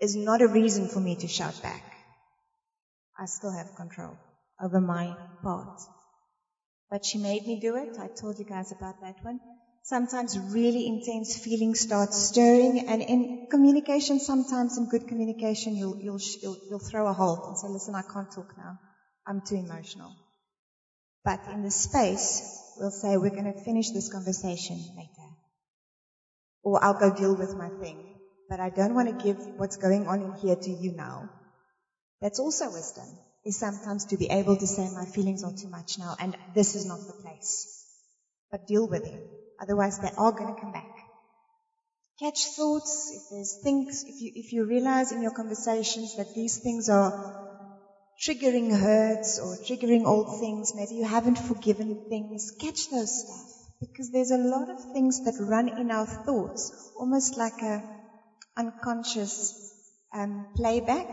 [0.00, 1.84] is not a reason for me to shout back.
[3.16, 4.18] I still have control
[4.60, 5.80] over my part.
[6.90, 7.90] But she made me do it.
[8.00, 9.38] I told you guys about that one.
[9.84, 16.18] Sometimes really intense feelings start stirring and in communication, sometimes in good communication, you'll, you'll,
[16.42, 18.76] you'll, you'll throw a halt and say, listen, I can't talk now.
[19.24, 20.10] I'm too emotional.
[21.24, 25.15] But in the space, we'll say, we're going to finish this conversation later.
[26.66, 28.16] Or I'll go deal with my thing
[28.48, 31.28] but I don't want to give what's going on in here to you now.
[32.20, 35.98] That's also wisdom, is sometimes to be able to say my feelings are too much
[35.98, 37.86] now and this is not the place.
[38.50, 39.20] But deal with them.
[39.60, 40.88] Otherwise they are going to come back.
[42.20, 46.58] Catch thoughts, if there's things, if you, if you realize in your conversations that these
[46.58, 47.12] things are
[48.26, 53.55] triggering hurts or triggering old things, maybe you haven't forgiven things, catch those stuff.
[53.80, 57.86] Because there's a lot of things that run in our thoughts, almost like a,
[58.56, 59.54] unconscious
[60.12, 61.08] um, playback,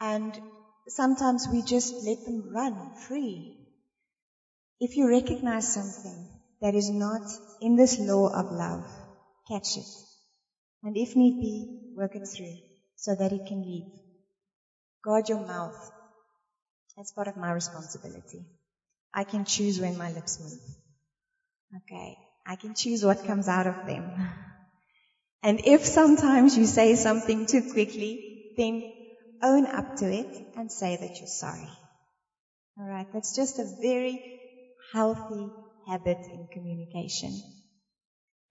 [0.00, 0.40] and
[0.88, 3.56] sometimes we just let them run free.
[4.80, 6.28] If you recognize something
[6.60, 7.22] that is not
[7.60, 8.84] in this law of love,
[9.46, 9.86] catch it.
[10.82, 12.58] And if need be, work it through
[12.96, 13.88] so that it can leave.
[15.02, 15.90] Guard your mouth.
[16.96, 18.46] That's part of my responsibility.
[19.14, 20.60] I can choose when my lips move.
[21.76, 22.16] Okay.
[22.46, 24.14] I can choose what comes out of them.
[25.42, 28.22] And if sometimes you say something too quickly,
[28.56, 28.86] then
[29.42, 31.72] own up to it and say that you're sorry.
[32.76, 34.24] Alright, that's just a very
[34.92, 35.54] healthy
[35.86, 37.44] habit in communication.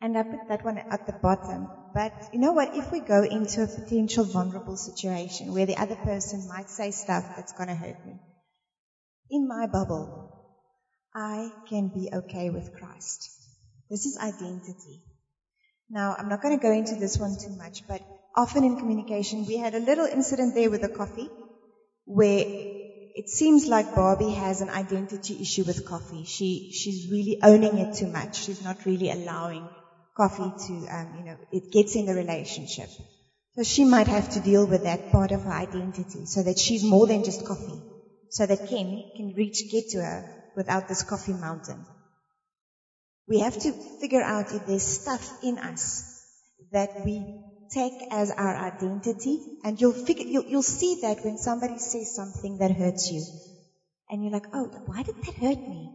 [0.01, 1.71] And I put that one at the bottom.
[1.93, 2.73] But you know what?
[2.73, 7.31] If we go into a potential vulnerable situation where the other person might say stuff
[7.33, 8.19] that's going to hurt me,
[9.29, 10.28] in my bubble,
[11.13, 13.31] I can be okay with Christ.
[13.89, 15.01] This is identity.
[15.89, 18.01] Now, I'm not going to go into this one too much, but
[18.35, 19.45] often in communication.
[19.45, 21.31] We had a little incident there with the coffee
[22.05, 22.45] where
[23.15, 26.23] it seems like Barbie has an identity issue with coffee.
[26.25, 28.35] She, she's really owning it too much.
[28.35, 29.71] She's not really allowing
[30.15, 32.89] coffee to, um, you know, it gets in the relationship.
[33.55, 36.83] So she might have to deal with that part of her identity so that she's
[36.83, 37.83] more than just coffee.
[38.29, 41.85] So that Ken can reach, get to her without this coffee mountain.
[43.27, 46.03] We have to figure out if there's stuff in us
[46.71, 47.23] that we
[47.71, 52.57] take as our identity and you'll figure, you'll, you'll see that when somebody says something
[52.57, 53.23] that hurts you
[54.09, 55.91] and you're like, oh, why did that hurt me?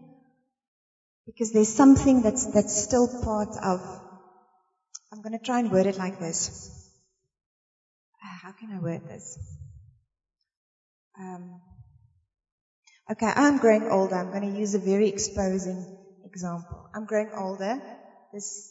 [1.26, 3.80] Because there's something that's, that's still part of,
[5.12, 6.70] I'm going to try and word it like this.
[8.22, 9.38] Ah, how can I word this?
[11.18, 11.60] Um,
[13.10, 14.16] okay, I'm growing older.
[14.16, 15.86] I'm going to use a very exposing
[16.24, 16.86] example.
[16.94, 17.78] I'm growing older.
[18.32, 18.70] This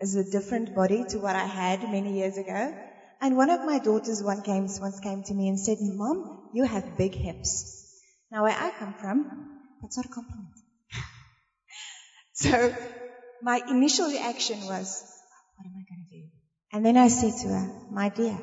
[0.00, 2.72] is a different body to what I had many years ago.
[3.20, 6.84] And one of my daughters came, once came to me and said, Mom, you have
[6.96, 7.86] big hips.
[8.30, 9.24] Now where I come from,
[9.80, 10.54] that's not a compliment.
[12.32, 12.72] so
[13.40, 15.04] my initial reaction was,
[15.56, 16.28] what am I going to do?
[16.72, 18.42] And then I said to her, my dear,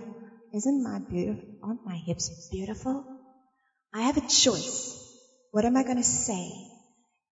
[0.53, 3.05] isn't my beautiful, aren't my hips beautiful?
[3.93, 4.92] I have a choice.
[5.53, 6.51] What am I going to say?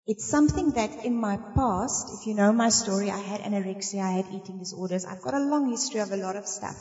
[0.06, 4.12] It's something that in my past, if you know my story, I had anorexia, I
[4.12, 5.06] had eating disorders.
[5.06, 6.78] I've got a long history of a lot of stuff.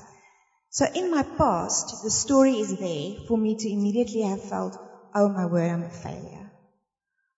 [0.68, 4.76] So in my past, the story is there for me to immediately have felt,
[5.14, 6.50] oh my word, I'm a failure.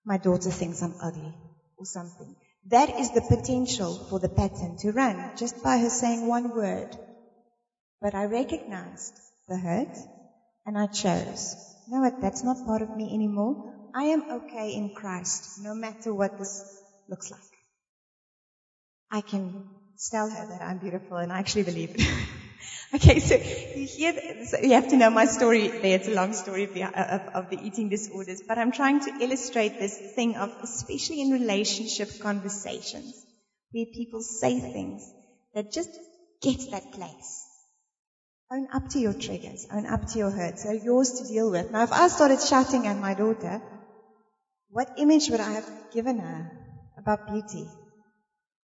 [0.03, 1.33] My daughter thinks I'm ugly
[1.77, 2.35] or something.
[2.67, 6.93] That is the potential for the pattern to run just by her saying one word.
[8.01, 9.13] But I recognized
[9.47, 9.95] the hurt
[10.65, 11.55] and I chose.
[11.87, 12.19] You know what?
[12.19, 13.72] That's not part of me anymore.
[13.93, 16.65] I am okay in Christ, no matter what this
[17.07, 17.39] looks like.
[19.11, 19.63] I can
[20.11, 22.01] tell her that I'm beautiful and I actually believe it.
[22.95, 23.37] okay, so
[23.73, 25.95] you hear, so you have to know my story there.
[25.95, 26.83] It's a long story of the,
[27.33, 32.09] of the eating disorders, but I'm trying to illustrate this thing of, especially in relationship
[32.19, 33.25] conversations,
[33.71, 35.13] where people say things
[35.53, 35.99] that just
[36.41, 37.47] get that place.
[38.51, 39.65] Own up to your triggers.
[39.69, 40.63] Own up to your hurts.
[40.63, 41.69] They're yours to deal with.
[41.71, 43.61] Now, if I started shouting at my daughter,
[44.73, 46.51] what image would I have given her
[46.97, 47.77] about beauty?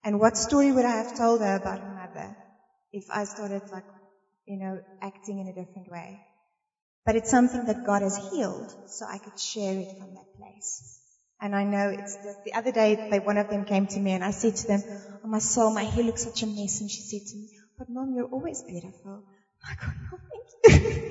[0.03, 2.35] And what story would I have told her about her mother
[2.93, 3.85] if I started like,
[4.45, 6.23] you know, acting in a different way?
[7.05, 10.83] But it's something that God has healed, so I could share it from that place.
[11.41, 14.11] And I know it's the, the other day, they, one of them came to me
[14.13, 14.83] and I said to them,
[15.23, 16.81] oh my soul, my hair looks such a mess.
[16.81, 19.23] And she said to me, but mom, you're always beautiful.
[19.63, 21.01] I go, oh, thank you.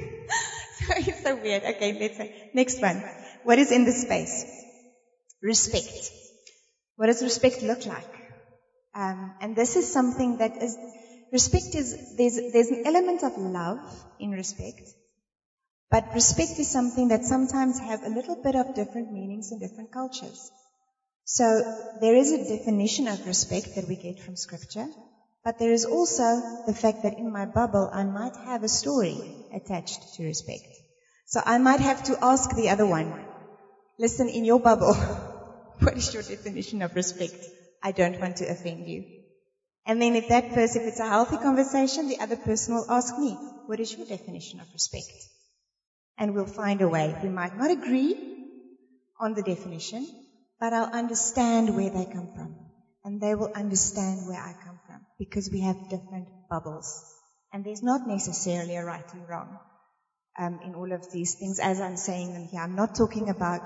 [0.72, 1.64] so it's so weird.
[1.64, 3.04] Okay, let's say, next one.
[3.42, 4.46] What is in the space?
[5.42, 6.12] Respect.
[6.96, 8.10] What does respect look like?
[8.94, 10.76] Um, and this is something that is,
[11.32, 13.80] respect is, there's, there's an element of love
[14.18, 14.82] in respect,
[15.90, 19.92] but respect is something that sometimes have a little bit of different meanings in different
[19.92, 20.50] cultures.
[21.24, 21.62] So
[22.00, 24.88] there is a definition of respect that we get from scripture,
[25.44, 29.20] but there is also the fact that in my bubble I might have a story
[29.52, 30.68] attached to respect.
[31.26, 33.14] So I might have to ask the other one,
[33.98, 34.94] listen, in your bubble,
[35.80, 37.36] what is your definition of respect?
[37.82, 39.04] I don't want to offend you.
[39.86, 43.16] And then if that person, if it's a healthy conversation, the other person will ask
[43.18, 43.32] me,
[43.66, 45.12] what is your definition of respect?
[46.18, 47.16] And we'll find a way.
[47.22, 48.14] We might not agree
[49.18, 50.06] on the definition,
[50.60, 52.56] but I'll understand where they come from.
[53.04, 57.14] And they will understand where I come from because we have different bubbles.
[57.52, 59.58] And there's not necessarily a right and wrong
[60.38, 61.58] um, in all of these things.
[61.60, 63.62] As I'm saying them here, I'm not talking about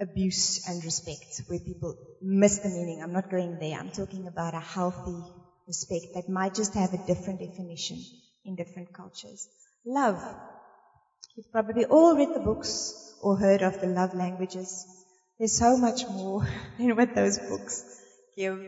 [0.00, 3.00] abuse and respect, where people miss the meaning.
[3.02, 3.78] I'm not going there.
[3.78, 5.22] I'm talking about a healthy
[5.66, 8.04] respect that might just have a different definition
[8.44, 9.48] in different cultures.
[9.84, 10.20] Love.
[11.36, 14.86] You've probably all read the books or heard of the love languages.
[15.38, 16.46] There's so much more
[16.78, 17.84] than what those books
[18.36, 18.60] give.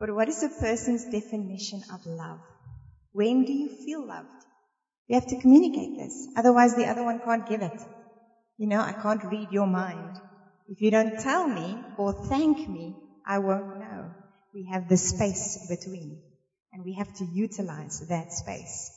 [0.00, 2.40] But what is a person's definition of love?
[3.12, 4.44] When do you feel loved?
[5.08, 6.28] You have to communicate this.
[6.36, 7.97] Otherwise the other one can't give it.
[8.58, 10.20] You know, I can't read your mind.
[10.66, 14.16] If you don't tell me or thank me, I won't know.
[14.52, 16.20] We have the space between
[16.72, 18.92] and we have to utilize that space.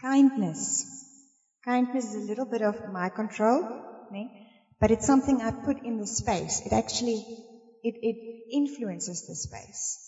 [0.00, 0.86] Kindness.
[1.64, 3.66] Kindness is a little bit of my control,
[4.80, 6.60] but it's something I put in the space.
[6.64, 7.26] It actually,
[7.82, 8.16] it, it
[8.50, 9.98] influences the space.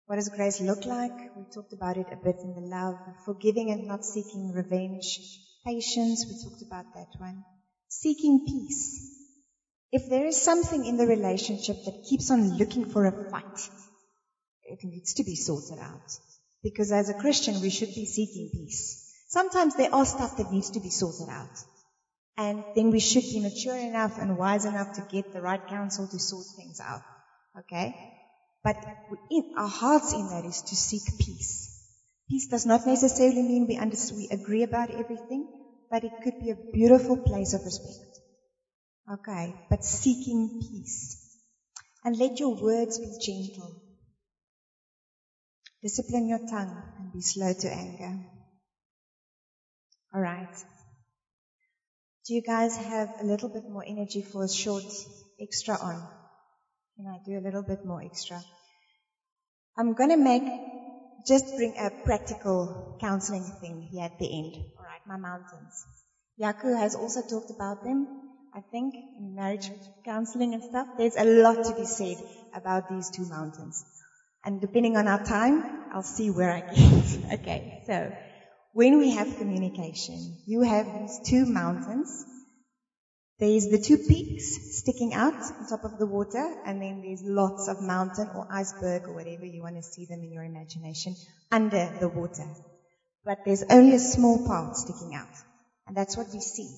[0.06, 1.16] What does grace look like?
[1.36, 5.22] We talked about it a bit in the love, forgiving and not seeking revenge.
[5.66, 7.44] Patience, we talked about that one.
[7.88, 9.12] Seeking peace.
[9.92, 13.70] If there is something in the relationship that keeps on looking for a fight,
[14.64, 16.18] it needs to be sorted out.
[16.64, 19.14] Because as a Christian, we should be seeking peace.
[19.28, 21.58] Sometimes there are stuff that needs to be sorted out.
[22.38, 26.08] And then we should be mature enough and wise enough to get the right counsel
[26.08, 27.02] to sort things out.
[27.60, 27.96] Okay?
[28.64, 28.78] But
[29.30, 31.71] in, our hearts in that is to seek peace.
[32.32, 35.46] Peace does not necessarily mean we, under, we agree about everything,
[35.90, 38.22] but it could be a beautiful place of respect.
[39.12, 41.18] Okay, but seeking peace.
[42.06, 43.76] And let your words be gentle.
[45.82, 48.18] Discipline your tongue and be slow to anger.
[50.16, 50.56] Alright.
[52.26, 54.86] Do you guys have a little bit more energy for a short
[55.38, 56.08] extra on?
[56.96, 58.42] Can I do a little bit more extra?
[59.78, 60.48] I'm gonna make,
[61.26, 64.56] just bring a practical counseling thing here at the end.
[64.78, 65.86] Alright, my mountains.
[66.40, 68.08] Jaco has also talked about them,
[68.54, 69.72] I think, in marriage
[70.06, 70.88] counseling and stuff.
[70.98, 72.18] There's a lot to be said
[72.54, 73.86] about these two mountains.
[74.44, 77.20] And depending on our time, I'll see where I get.
[77.34, 78.12] okay, so
[78.74, 82.26] when we have communication, you have these two mountains.
[83.42, 87.68] There's the two peaks sticking out on top of the water, and then there's lots
[87.68, 91.16] of mountain or iceberg or whatever you want to see them in your imagination
[91.52, 92.46] under the water.
[93.26, 95.34] But there's only a small part sticking out.
[95.88, 96.70] And that's what we see.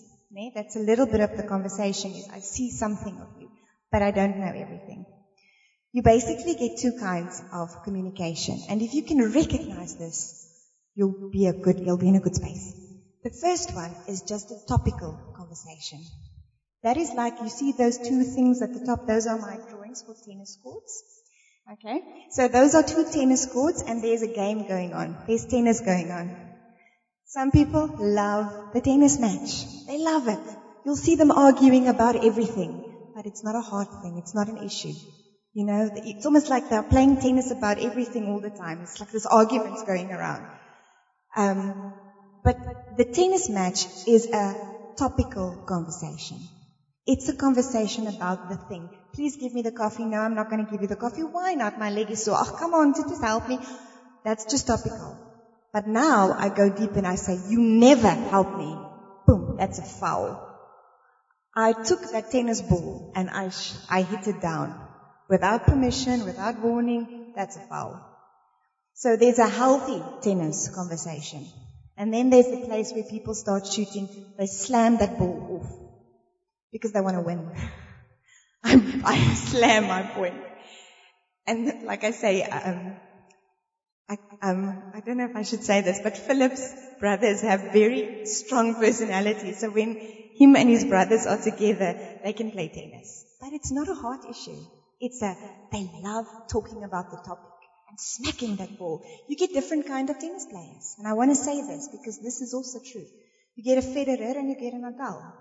[0.55, 3.49] That's a little bit of the conversation is I see something of you,
[3.91, 5.05] but I don't know everything.
[5.91, 8.57] You basically get two kinds of communication.
[8.70, 10.47] And if you can recognize this,
[10.95, 12.74] you'll be a good, you'll be in a good space.
[13.24, 15.99] The first one is just a topical conversation.
[16.84, 19.07] That is like you see those two things at the top.
[19.07, 21.03] Those are my drawings for tennis courts.
[21.71, 22.01] Okay.
[22.29, 25.23] So those are two tennis courts and there's a game going on.
[25.25, 26.36] There's tennis going on.
[27.25, 29.65] Some people love the tennis match.
[29.88, 30.39] They love it.
[30.84, 32.84] You'll see them arguing about everything,
[33.15, 34.17] but it's not a hard thing.
[34.17, 34.93] It's not an issue.
[35.53, 38.81] You know, it's almost like they're playing tennis about everything all the time.
[38.81, 40.47] It's like this argument's going around.
[41.36, 41.75] Um,
[42.43, 42.57] but
[42.97, 44.55] the tennis match is a
[44.97, 46.39] topical conversation.
[47.06, 48.89] It's a conversation about the thing.
[49.14, 50.06] Please give me the coffee.
[50.06, 51.24] No, I'm not going to give you the coffee.
[51.24, 51.78] Why not?
[51.78, 52.38] My leg is sore.
[52.39, 53.60] Oh, come on, just help me.
[54.24, 55.20] That's just topical.
[55.74, 58.80] But now I go deep and I say, you never help me.
[59.26, 60.38] Boom, that's a foul.
[61.56, 64.76] I took that tennis ball and I, sh- I hit it down.
[65.30, 68.01] Without permission, without warning, that's a foul.
[68.93, 71.51] So there's a healthy tennis conversation.
[71.97, 75.82] And then there's the place where people start shooting, they slam that ball off.
[76.74, 77.51] Because they want to win.
[78.63, 80.41] I, I slam my point.
[81.47, 82.99] And like I say, um,
[84.09, 88.09] I, um, I don't know if I should say this, but Philip's brothers have very
[88.26, 89.59] strong personalities.
[89.59, 89.97] So when
[90.38, 93.26] him and his brothers are together, they can play tennis.
[93.39, 94.65] But it's not a hard issue.
[95.01, 95.38] It's a,
[95.71, 97.51] they love talking about the topic
[97.89, 99.01] and smacking that ball.
[99.28, 100.95] You get different kind of tennis players.
[100.97, 103.07] And I want to say this because this is also true.
[103.55, 105.34] You get a Federer and you get a Nadal.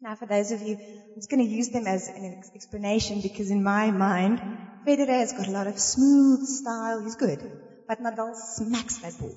[0.00, 3.50] Now for those of you, I'm just going to use them as an explanation because
[3.50, 4.42] in my mind,
[4.86, 7.00] Federer has got a lot of smooth style.
[7.00, 7.42] He's good.
[7.88, 9.36] But Nadal smacks that ball.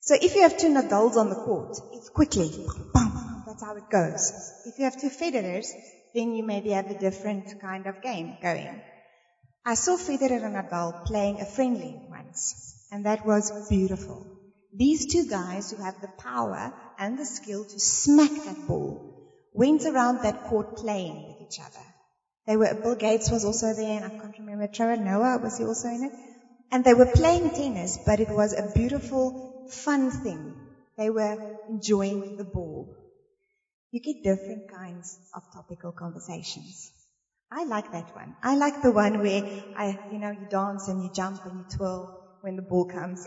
[0.00, 2.52] So if you have two Nadals on the court, it's quickly,
[2.92, 4.32] bam, that's how it goes.
[4.64, 5.74] If you have two Federers,
[6.14, 8.82] then you maybe have a different kind of game going.
[9.64, 14.26] I saw Federer and Nadal playing a friendly once, and that was beautiful.
[14.72, 19.02] These two guys who have the power and the skill to smack that ball
[19.52, 21.84] went around that court playing with each other.
[22.46, 25.64] They were, Bill Gates was also there, and I can't remember, Trevor Noah, was he
[25.64, 26.12] also in it?
[26.70, 29.36] And they were playing tennis, but it was a beautiful,
[29.66, 30.56] fun thing.
[30.96, 31.38] They were
[31.68, 32.90] enjoying the ball.
[33.92, 36.90] You get different kinds of topical conversations.
[37.50, 38.36] I like that one.
[38.42, 39.42] I like the one where
[39.74, 43.24] I, you know, you dance and you jump and you twirl when the ball comes.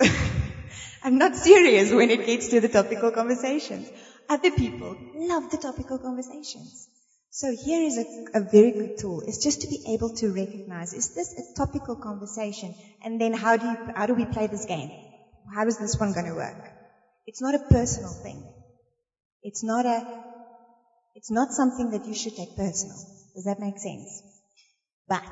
[1.04, 3.92] I'm not serious when it gets to the topical conversations.
[4.30, 6.88] Other people love the topical conversations.
[7.30, 9.22] So here is a, a, very good tool.
[9.26, 12.76] It's just to be able to recognize, is this a topical conversation?
[13.04, 14.92] And then how do you, how do we play this game?
[15.52, 16.70] How is this one going to work?
[17.26, 18.44] It's not a personal thing.
[19.42, 20.06] It's not a,
[21.16, 22.98] it's not something that you should take personal.
[23.34, 24.22] Does that make sense?
[25.08, 25.24] But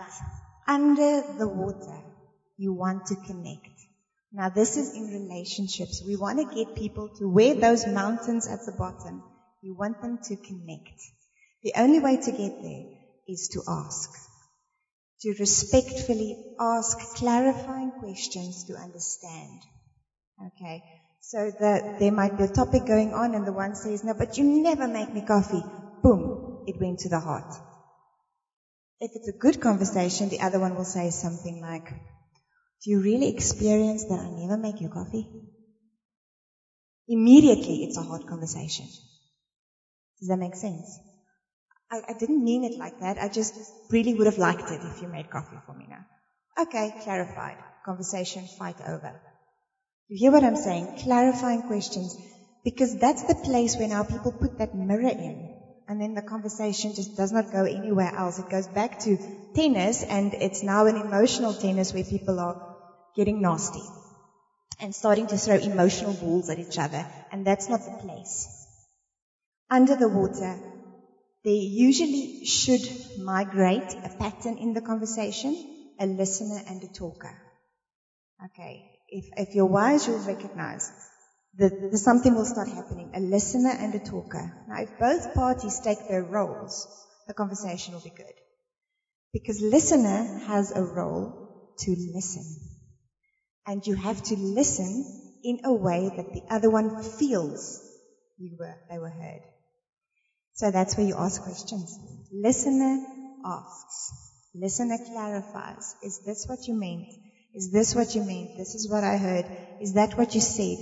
[0.67, 1.99] under the water,
[2.57, 3.70] you want to connect.
[4.33, 6.03] Now this is in relationships.
[6.05, 9.23] We want to get people to where those mountains at the bottom,
[9.61, 10.99] you want them to connect.
[11.63, 12.85] The only way to get there
[13.27, 14.09] is to ask.
[15.21, 19.59] To respectfully ask clarifying questions to understand.
[20.47, 20.81] Okay.
[21.19, 24.37] So that there might be a topic going on and the one says, no, but
[24.37, 25.63] you never make me coffee.
[26.01, 26.63] Boom.
[26.67, 27.53] It went to the heart.
[28.99, 31.93] If it's a good conversation, the other one will say something like,
[32.83, 35.31] Do you really experience that I never make you coffee?
[37.07, 38.95] Immediately, it's a hard conversation.
[40.19, 41.01] Does that make sense?
[41.91, 43.17] I, I didn't mean it like that.
[43.17, 43.55] I just
[43.91, 46.05] really would have liked it if you made coffee for me now.
[46.59, 47.63] Okay, clarified.
[47.85, 49.15] Conversation, fight over.
[50.07, 50.91] You hear what I'm saying?
[50.97, 52.15] Clarifying questions.
[52.63, 55.49] Because that's the place where now people put that mirror in.
[55.87, 58.39] And then the conversation just does not go anywhere else.
[58.39, 59.17] It goes back to
[59.55, 62.55] tennis and it's now an emotional tennis where people are
[63.15, 63.83] getting nasty
[64.79, 67.05] and starting to throw emotional balls at each other.
[67.31, 68.47] And that's not the place.
[69.69, 70.59] Under the water,
[71.43, 72.81] there usually should
[73.19, 77.33] migrate a pattern in the conversation, a listener and a talker.
[78.45, 78.83] Okay.
[79.07, 80.91] If, if you're wise, you'll recognize
[81.57, 83.11] that something will start happening.
[83.13, 84.65] A listener and a talker.
[84.67, 86.87] Now, if both parties take their roles,
[87.27, 88.33] the conversation will be good.
[89.33, 92.70] Because listener has a role to listen.
[93.65, 95.05] And you have to listen
[95.43, 97.81] in a way that the other one feels
[98.37, 99.41] you were, they were heard.
[100.53, 101.99] So that's where you ask questions.
[102.31, 102.99] Listener
[103.43, 104.13] asks.
[104.53, 105.95] Listener clarifies.
[106.01, 107.07] Is this what you meant?
[107.53, 108.51] Is this what you meant?
[108.55, 109.45] This is what I heard.
[109.79, 110.77] Is that what you said?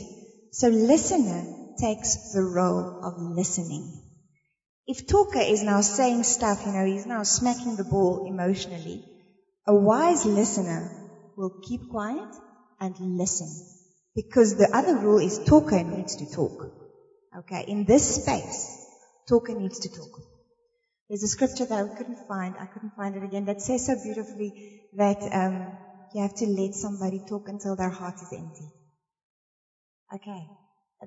[0.51, 1.47] So listener
[1.79, 4.03] takes the role of listening.
[4.87, 9.03] If talker is now saying stuff, you know, he's now smacking the ball emotionally,
[9.67, 10.91] a wise listener
[11.35, 12.27] will keep quiet
[12.79, 13.61] and listen.
[14.15, 16.71] Because the other rule is talker needs to talk.
[17.37, 18.87] Okay, in this space,
[19.27, 20.19] talker needs to talk.
[21.09, 23.95] There's a scripture that I couldn't find, I couldn't find it again, that says so
[23.95, 24.53] beautifully
[24.93, 25.77] that um,
[26.11, 28.71] you have to let somebody talk until their heart is empty.
[30.13, 30.49] Okay,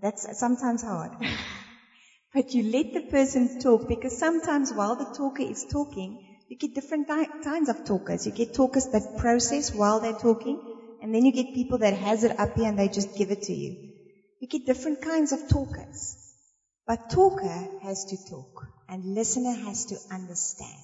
[0.01, 1.16] that's sometimes hard.
[2.35, 6.18] but you let the person talk because sometimes while the talker is talking,
[6.49, 7.09] you get different
[7.43, 8.27] kinds of talkers.
[8.27, 10.61] You get talkers that process while they're talking,
[11.03, 13.42] and then you get people that has it up here and they just give it
[13.42, 13.76] to you.
[14.40, 16.16] You get different kinds of talkers.
[16.86, 20.80] But talker has to talk and listener has to understand.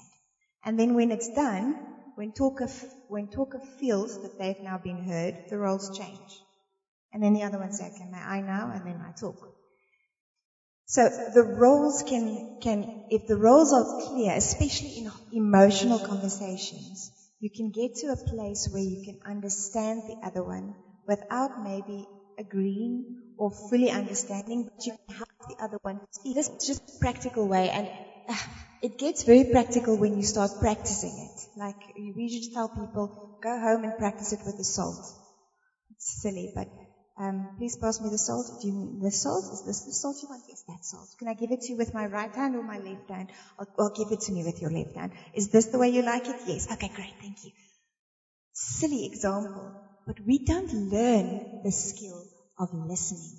[0.64, 1.76] And then when it's done,
[2.16, 2.68] when talker,
[3.08, 6.42] when talker feels that they've now been heard, the roles change.
[7.12, 8.72] And then the other one says, okay, may I now?
[8.74, 9.36] And then I talk.
[10.86, 17.50] So the roles can, can, if the roles are clear, especially in emotional conversations, you
[17.50, 20.74] can get to a place where you can understand the other one
[21.06, 22.06] without maybe
[22.38, 26.00] agreeing or fully understanding, but you can help the other one.
[26.24, 27.88] This is just a practical way, and
[28.28, 28.36] uh,
[28.82, 31.58] it gets very practical when you start practicing it.
[31.58, 35.04] Like we usually tell people, go home and practice it with the salt.
[35.90, 36.68] It's silly, but
[37.18, 38.50] um, please pass me the salt.
[38.60, 39.48] Do you the salt?
[39.50, 40.44] Is this the salt you want?
[40.48, 41.10] Yes, that salt.
[41.18, 43.30] Can I give it to you with my right hand or my left hand?
[43.58, 45.12] I'll, I'll give it to me with your left hand.
[45.34, 46.36] Is this the way you like it?
[46.44, 46.70] Yes.
[46.72, 47.14] Okay, great.
[47.20, 47.50] Thank you.
[48.52, 49.74] Silly example,
[50.06, 53.38] but we don't learn the skill of listening.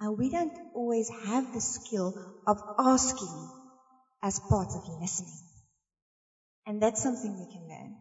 [0.00, 2.14] And we don't always have the skill
[2.46, 3.52] of asking
[4.22, 5.40] as part of listening.
[6.66, 7.98] And that's something we can learn,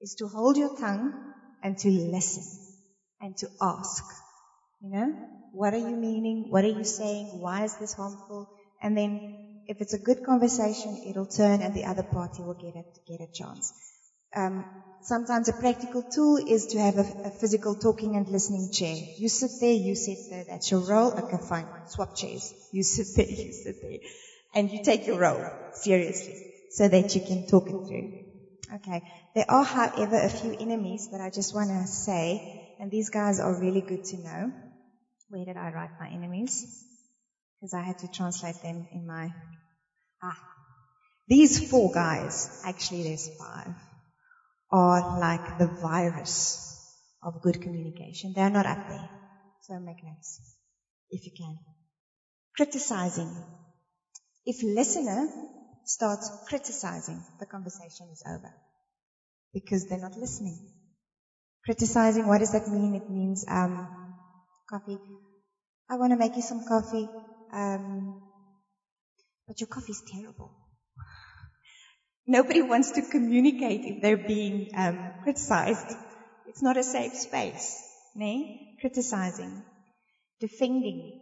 [0.00, 1.14] is to hold your tongue
[1.62, 2.58] and to listen
[3.20, 4.04] and to ask.
[4.80, 5.12] You know,
[5.50, 6.46] what are you meaning?
[6.48, 7.28] What are you saying?
[7.38, 8.48] Why is this harmful?
[8.80, 9.20] And then
[9.66, 13.20] if it's a good conversation, it'll turn and the other party will get a, get
[13.20, 13.72] a chance.
[14.34, 14.66] Um,
[15.00, 18.96] sometimes a practical tool is to have a, a, physical talking and listening chair.
[19.16, 20.44] You sit there, you sit there.
[20.44, 21.12] That's your role.
[21.18, 21.68] Okay, fine.
[21.84, 22.54] Swap chairs.
[22.70, 23.98] You sit there, you sit there.
[24.54, 28.08] And you take your role seriously so that you can talk it through.
[28.76, 29.02] Okay.
[29.34, 32.40] There are, however, a few enemies that I just want to say,
[32.78, 34.52] and these guys are really good to know.
[35.30, 36.66] Where did I write my enemies?
[37.56, 39.32] Because I had to translate them in my,
[40.22, 40.38] ah.
[41.28, 43.74] These four guys, actually there's five
[44.72, 48.32] are like the virus of good communication.
[48.34, 49.08] They're not up there.
[49.62, 50.40] So make notes,
[51.10, 51.58] if you can.
[52.56, 53.32] Criticizing.
[54.46, 55.28] If listener
[55.84, 58.50] starts criticizing, the conversation is over.
[59.52, 60.58] Because they're not listening.
[61.64, 62.94] Criticizing, what does that mean?
[62.94, 63.99] It means, um,
[64.70, 65.00] coffee.
[65.90, 67.10] I want to make you some coffee,
[67.52, 68.14] um,
[69.48, 70.54] but your coffee's terrible.
[72.26, 75.96] Nobody wants to communicate if they're being um, criticized.
[76.46, 77.90] It's not a safe space.
[78.14, 78.68] Nee?
[78.80, 79.64] Criticizing.
[80.38, 81.12] Defending.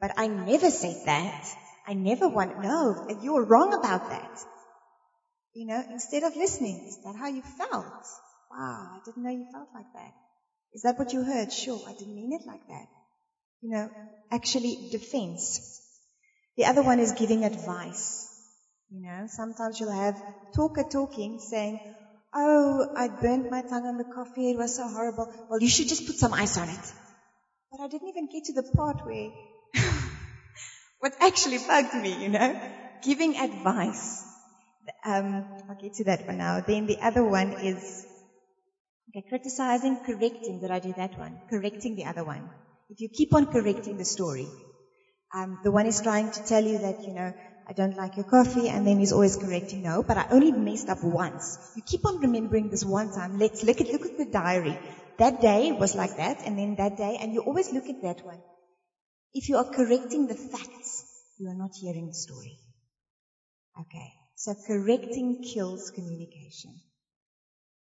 [0.00, 1.44] But I never said that.
[1.86, 4.30] I never want, no, you're wrong about that.
[5.54, 7.94] You know, instead of listening, is that how you felt?
[8.50, 10.12] Wow, I didn't know you felt like that.
[10.74, 11.50] Is that what you heard?
[11.52, 12.86] Sure, I didn't mean it like that.
[13.62, 13.90] You know,
[14.30, 15.60] actually defense.
[16.56, 18.30] The other one is giving advice.
[18.90, 20.22] You know, sometimes you'll have
[20.54, 21.80] talker talking saying,
[22.34, 24.50] Oh, I burnt my tongue on the coffee.
[24.50, 25.28] It was so horrible.
[25.48, 26.86] Well, you should just put some ice on it.
[27.70, 29.30] But I didn't even get to the part where
[30.98, 32.56] what actually bugged me, you know,
[33.02, 34.26] giving advice.
[35.04, 36.60] Um, I'll get to that one now.
[36.60, 38.06] Then the other one is
[39.16, 40.58] okay, criticizing, correcting.
[40.60, 41.40] Did I do that one?
[41.48, 42.50] Correcting the other one.
[42.88, 44.54] If you keep on correcting the story,
[45.34, 47.32] um, the one is trying to tell you that you know
[47.68, 50.88] I don't like your coffee, and then he's always correcting, no, but I only messed
[50.90, 51.58] up once.
[51.74, 53.34] You keep on remembering this one time.
[53.36, 54.78] Let's look at, look at the diary.
[55.18, 58.24] That day was like that, and then that day, and you always look at that
[58.24, 58.42] one.
[59.34, 61.04] If you are correcting the facts,
[61.38, 62.58] you are not hearing the story.
[63.80, 64.12] Okay.
[64.34, 66.82] So correcting kills communication.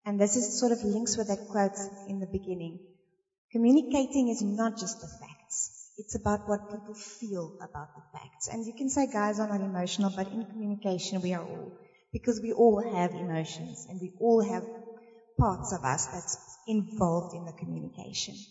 [0.04, 1.76] And this is sort of links with that quote
[2.06, 2.80] in the beginning.
[3.52, 5.92] Communicating is not just the facts.
[5.96, 8.48] It's about what people feel about the facts.
[8.48, 11.72] And you can say guys are not emotional, but in communication we are all.
[12.12, 14.64] Because we all have emotions and we all have
[15.38, 18.46] parts of us that's involved in the communication.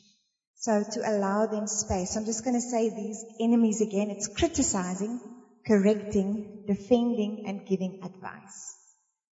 [0.56, 4.12] So to allow them space, I'm just going to say these enemies again.
[4.12, 5.22] It's criticizing,
[5.68, 8.81] correcting, defending, and giving advice.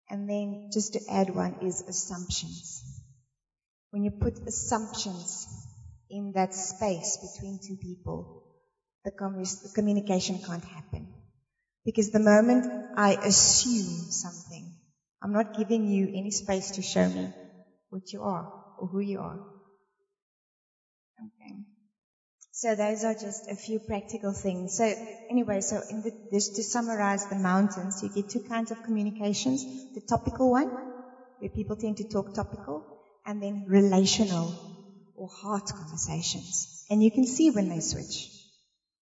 [0.10, 2.84] And then just to add one is assumptions.
[3.92, 5.48] When you put assumptions
[6.10, 8.44] in that space between two people,
[9.04, 11.08] the, the communication can't happen.
[11.86, 12.66] Because the moment
[12.98, 14.76] I assume something,
[15.22, 17.30] I'm not giving you any space to show me
[17.90, 19.40] what you are or who you are.
[21.20, 21.75] Okay.
[22.56, 24.76] So those are just a few practical things.
[24.76, 24.96] So
[25.30, 29.66] anyway, so in the, just to summarize the mountains, you get two kinds of communications.
[29.94, 30.68] The topical one,
[31.40, 32.86] where people tend to talk topical,
[33.26, 34.58] and then relational
[35.16, 36.70] or heart conversations.
[36.90, 38.32] And you can see when they switch.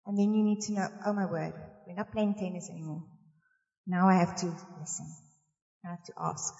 [0.06, 1.54] And then you need to know, oh my word,
[1.86, 3.04] we're not playing tennis anymore.
[3.86, 5.14] Now I have to listen.
[5.84, 6.52] I have to ask.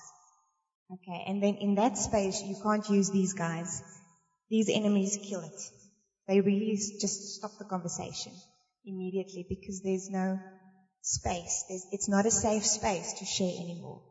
[0.92, 3.82] Okay, and then in that space, you can't use these guys.
[4.50, 5.60] These enemies kill it.
[6.28, 8.40] They really just stop the conversation
[8.84, 10.40] immediately because there's no
[11.02, 11.64] space.
[11.68, 14.02] There's, it's not a safe space to share anymore.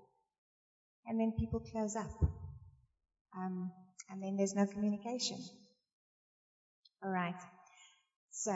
[1.06, 2.12] And then people close up.
[3.38, 3.72] Um,
[4.10, 5.50] and then there's no communication.
[7.04, 7.38] All right.
[8.32, 8.52] So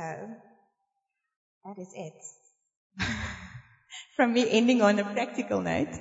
[1.65, 2.13] that is it.
[4.15, 5.93] From me ending on a practical note.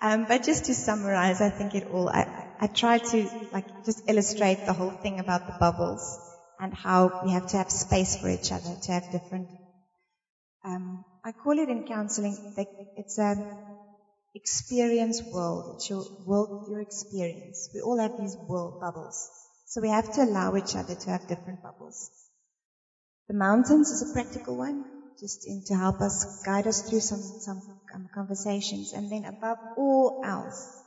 [0.00, 2.26] Um, but just to summarize, I think it all, I,
[2.60, 6.20] I try to like just illustrate the whole thing about the bubbles
[6.60, 9.48] and how we have to have space for each other to have different,
[10.64, 12.36] um, I call it in counseling,
[12.96, 13.58] it's an
[14.34, 15.64] experience world.
[15.74, 17.68] It's your world, your experience.
[17.74, 19.30] We all have these world bubbles.
[19.66, 22.10] So we have to allow each other to have different bubbles.
[23.28, 24.84] The mountains is a practical one,
[25.20, 27.62] just in to help us guide us through some, some
[27.94, 28.92] um, conversations.
[28.94, 30.82] And then above all else,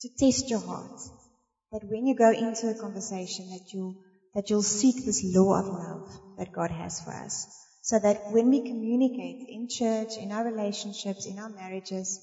[0.00, 1.27] to test your heart.
[1.72, 3.96] That when you go into a conversation that you
[4.34, 7.46] that you'll seek this law of love that God has for us.
[7.82, 12.20] So that when we communicate in church, in our relationships, in our marriages,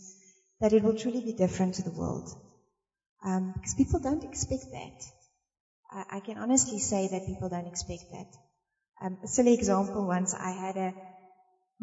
[0.62, 2.30] that it will truly be different to the world.
[3.24, 4.94] Um, because people don't expect that.
[5.92, 8.28] I, I, can honestly say that people don't expect that.
[9.02, 10.94] Um, a silly example once, I had a,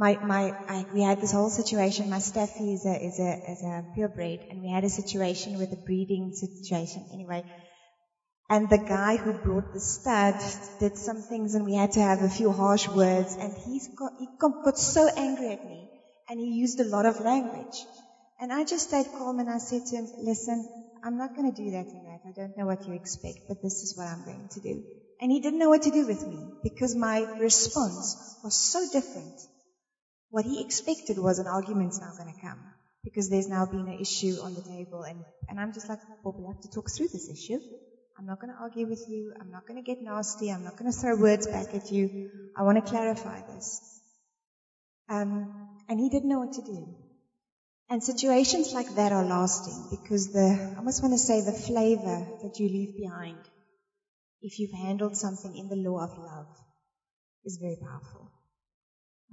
[0.02, 3.62] my, my, I, we had this whole situation, my staffy is a, is a, is
[3.62, 7.06] a purebred, and we had a situation with a breeding situation.
[7.12, 7.44] Anyway,
[8.48, 10.36] and the guy who brought the stud
[10.78, 14.12] did some things and we had to have a few harsh words and he's got,
[14.16, 15.88] he got so angry at me
[16.28, 17.86] and he used a lot of language.
[18.38, 20.68] And I just stayed calm and I said to him, listen,
[21.02, 22.20] I'm not going to do that that.
[22.26, 24.82] I don't know what you expect, but this is what I'm going to do.
[25.20, 29.34] And he didn't know what to do with me because my response was so different.
[30.32, 32.64] What he expected was an argument's now going to come
[33.04, 36.34] because there's now been an issue on the table and, and I'm just like, well,
[36.38, 37.60] we have to talk through this issue.
[38.18, 39.34] I'm not going to argue with you.
[39.38, 40.50] I'm not going to get nasty.
[40.50, 42.08] I'm not going to throw words back at you.
[42.56, 43.82] I want to clarify this.
[45.10, 45.50] Um,
[45.86, 46.86] and he didn't know what to do.
[47.90, 52.26] And situations like that are lasting because the, I almost want to say the flavor
[52.40, 53.44] that you leave behind
[54.40, 56.48] if you've handled something in the law of love
[57.44, 58.32] is very powerful.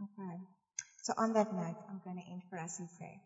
[0.03, 0.58] Okay.
[1.09, 3.17] So on that note, I'm going to end for us in prayer.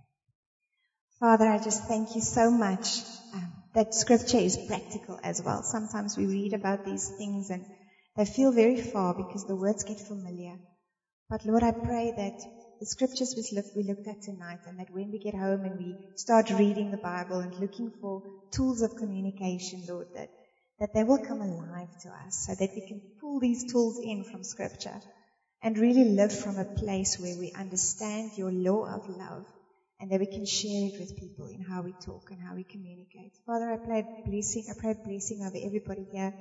[1.19, 3.03] Father, I just thank you so much
[3.33, 5.63] um, that scripture is practical as well.
[5.63, 7.65] Sometimes we read about these things and
[8.15, 10.55] they feel very far because the words get familiar.
[11.29, 12.35] But Lord, I pray that
[12.79, 13.43] the scriptures we,
[13.83, 17.39] looked at tonight and that when we get home and we start reading the Bible
[17.39, 18.21] and looking for
[18.53, 20.29] tools of communication, Lord, that,
[20.79, 24.23] that they will come alive to us so that we can pull these tools in
[24.23, 25.01] from scripture
[25.63, 29.47] and really live from a place where we understand your law of love
[29.99, 32.65] and that we can share it with people in how we talk and how we
[32.65, 33.33] communicate.
[33.47, 36.33] Father, I pray blessing, I pray blessing over everybody here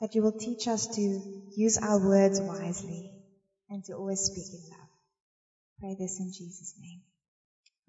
[0.00, 1.22] that you will teach us to
[1.54, 3.10] use our words wisely
[3.70, 4.88] and to always speak in love.
[5.80, 7.02] Pray this in Jesus' name.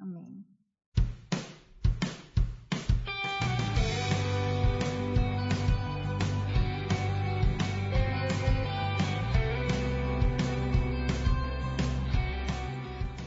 [0.02, 0.46] Amen.